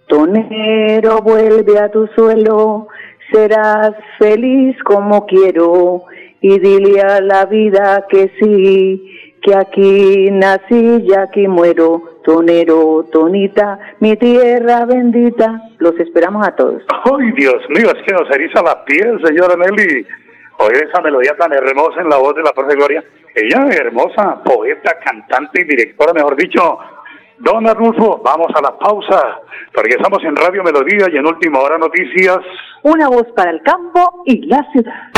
Tonero, 0.08 1.22
vuelve 1.22 1.78
a 1.78 1.90
tu 1.90 2.06
suelo, 2.08 2.88
serás 3.32 3.94
feliz 4.18 4.76
como 4.84 5.24
quiero, 5.24 6.02
y 6.42 6.58
dile 6.58 7.00
a 7.00 7.22
la 7.22 7.46
vida 7.46 8.04
que 8.10 8.30
sí, 8.38 9.27
que 9.42 9.54
aquí 9.54 10.30
nací 10.30 11.04
y 11.06 11.14
aquí 11.14 11.48
muero. 11.48 12.02
Tonero, 12.24 13.06
Tonita, 13.10 13.78
mi 14.00 14.14
tierra 14.16 14.84
bendita. 14.84 15.62
Los 15.78 15.98
esperamos 15.98 16.46
a 16.46 16.54
todos. 16.54 16.82
¡Ay, 17.04 17.32
Dios 17.32 17.56
mío! 17.70 17.86
Es 17.86 18.02
que 18.06 18.12
nos 18.12 18.30
eriza 18.30 18.62
la 18.62 18.84
piel, 18.84 19.18
señora 19.24 19.54
Nelly 19.56 20.04
oír 20.58 20.84
esa 20.84 21.00
melodía 21.00 21.36
tan 21.36 21.52
hermosa 21.52 22.00
en 22.00 22.08
la 22.08 22.16
voz 22.16 22.34
de 22.34 22.42
la 22.42 22.52
profe 22.52 22.74
Gloria. 22.74 23.02
Ella 23.34 23.66
es 23.68 23.76
hermosa, 23.76 24.42
poeta, 24.42 24.98
cantante 25.04 25.62
y 25.62 25.64
directora, 25.64 26.12
mejor 26.12 26.36
dicho. 26.36 26.78
Don 27.38 27.68
Arnulfo, 27.68 28.20
vamos 28.24 28.48
a 28.54 28.60
la 28.60 28.76
pausa, 28.76 29.40
porque 29.72 29.94
estamos 29.94 30.22
en 30.24 30.34
Radio 30.34 30.64
Melodía 30.64 31.06
y 31.12 31.16
en 31.16 31.26
Última 31.26 31.60
Hora 31.60 31.78
Noticias. 31.78 32.38
Una 32.82 33.08
voz 33.08 33.26
para 33.36 33.50
el 33.50 33.62
campo 33.62 34.22
y 34.26 34.44
la 34.46 34.66
ciudad. 34.72 35.17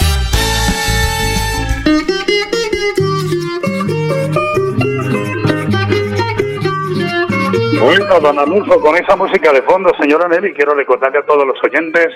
Bueno, 7.81 8.19
don 8.19 8.37
Anulfo, 8.37 8.79
con 8.79 8.95
esa 8.95 9.15
música 9.15 9.51
de 9.51 9.63
fondo, 9.63 9.91
señora 9.99 10.27
Nelly, 10.27 10.53
quiero 10.53 10.75
recordarle 10.75 11.17
a 11.17 11.25
todos 11.25 11.47
los 11.47 11.57
oyentes 11.63 12.09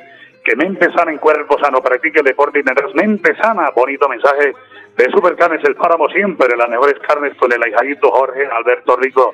que 0.43 0.55
mente 0.55 0.91
sana 0.93 1.11
en 1.11 1.17
cuerpo 1.17 1.57
sano, 1.59 1.81
practique 1.81 2.19
el 2.19 2.25
deporte 2.25 2.59
y 2.59 2.63
tendrás 2.63 2.93
mente 2.93 3.35
sana. 3.41 3.71
Bonito 3.75 4.07
mensaje 4.07 4.53
de 4.95 5.11
Supercarnes 5.11 5.63
El 5.63 5.75
Páramo 5.75 6.07
siempre, 6.09 6.55
las 6.55 6.69
mejores 6.69 6.99
carnes 6.99 7.35
con 7.39 7.51
el 7.51 7.63
ahijadito 7.63 8.11
Jorge 8.11 8.45
Alberto 8.45 8.95
Rico. 8.97 9.33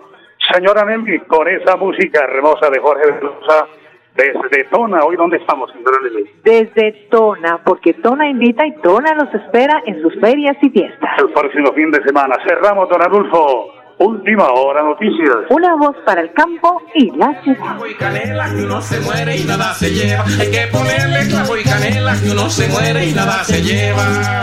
Señora 0.54 0.86
Nelly, 0.86 1.20
con 1.28 1.50
esa 1.50 1.76
música 1.76 2.24
hermosa 2.24 2.70
de 2.70 2.80
Jorge 2.80 3.12
Velosa, 3.12 3.68
desde 4.16 4.64
Tona, 4.72 5.04
hoy 5.04 5.18
dónde 5.18 5.36
estamos, 5.36 5.70
señora 5.74 5.98
Nelly? 6.02 6.30
Desde 6.46 7.08
Tona, 7.10 7.62
porque 7.66 7.94
Tona 7.96 8.30
invita 8.30 8.66
y 8.66 8.76
Tona 8.78 9.16
los 9.16 9.34
espera 9.34 9.84
en 9.86 10.02
sus 10.02 10.18
ferias 10.22 10.56
y 10.62 10.70
fiestas. 10.70 11.12
El 11.20 11.34
próximo 11.34 11.74
fin 11.74 11.92
de 11.92 12.02
semana. 12.04 12.38
Cerramos, 12.48 12.88
don 12.88 13.02
Adolfo. 13.02 13.81
Última 14.04 14.52
hora 14.52 14.82
noticias. 14.82 15.46
Una 15.52 15.76
voz 15.76 15.96
para 16.04 16.22
el 16.22 16.34
campo 16.34 16.82
y 16.96 17.12
la 17.12 17.40
ciudad. 17.44 17.78
y 17.88 17.94
canela 17.94 18.50
que 18.50 18.64
uno 18.64 18.82
se 18.82 19.00
muere 19.02 19.38
y 19.38 19.44
nada 19.44 19.76
se 19.76 19.94
lleva. 19.94 20.26
Hay 20.40 20.50
que 20.50 20.68
ponerle 20.72 21.28
clavo 21.28 21.56
y 21.56 21.64
canela 21.64 22.16
que 22.20 22.32
uno 22.32 22.50
se 22.50 22.68
muere 22.70 23.06
y 23.06 23.14
nada 23.14 23.44
se 23.44 23.62
lleva. 23.62 24.42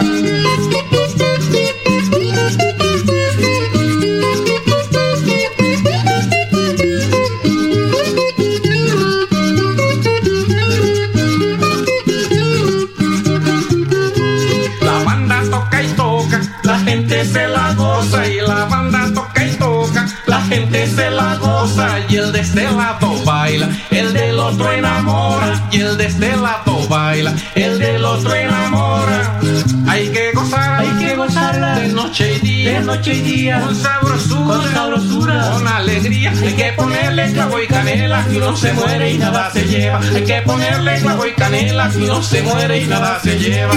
Otro 24.59 24.73
enamora 24.73 25.69
y 25.71 25.81
el 25.81 25.97
de 25.97 26.07
este 26.07 26.37
lado 26.37 26.89
baila, 26.89 27.33
el 27.55 27.79
del 27.79 28.05
otro 28.05 28.35
enamora. 28.35 29.39
Hay 29.87 30.09
que 30.09 30.33
gozar, 30.33 30.81
hay 30.81 31.07
que 31.07 31.15
gozarla 31.15 31.79
de 31.79 31.89
noche 31.89 32.37
y 32.37 32.41
día, 32.41 32.73
de 32.73 32.81
noche 32.81 33.15
y 33.15 33.21
día, 33.21 33.61
con 33.61 33.77
sabrosura, 33.77 34.57
con 34.59 34.73
sabrosura, 34.73 35.51
con 35.53 35.69
alegría. 35.69 36.33
Hay 36.43 36.55
que 36.55 36.73
ponerle 36.73 37.33
clavo 37.33 37.63
y 37.63 37.67
canela 37.69 38.27
que 38.29 38.37
uno 38.39 38.57
se 38.57 38.73
muere 38.73 39.13
y 39.13 39.19
nada 39.19 39.51
se 39.53 39.65
lleva. 39.65 40.01
Hay 40.01 40.25
que 40.25 40.43
ponerle 40.43 41.01
clavo 41.01 41.27
y 41.27 41.33
canela 41.35 41.91
que 41.91 41.99
uno 41.99 42.23
se 42.23 42.43
muere 42.43 42.83
y 42.83 42.87
nada 42.89 43.21
se 43.23 43.39
lleva. 43.39 43.75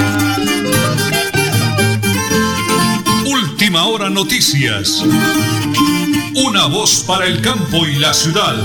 Última 3.26 3.86
hora 3.86 4.10
noticias. 4.10 5.04
Una 6.34 6.66
voz 6.66 7.04
para 7.06 7.28
el 7.28 7.40
campo 7.42 7.86
y 7.86 8.00
la 8.00 8.14
ciudad. 8.16 8.56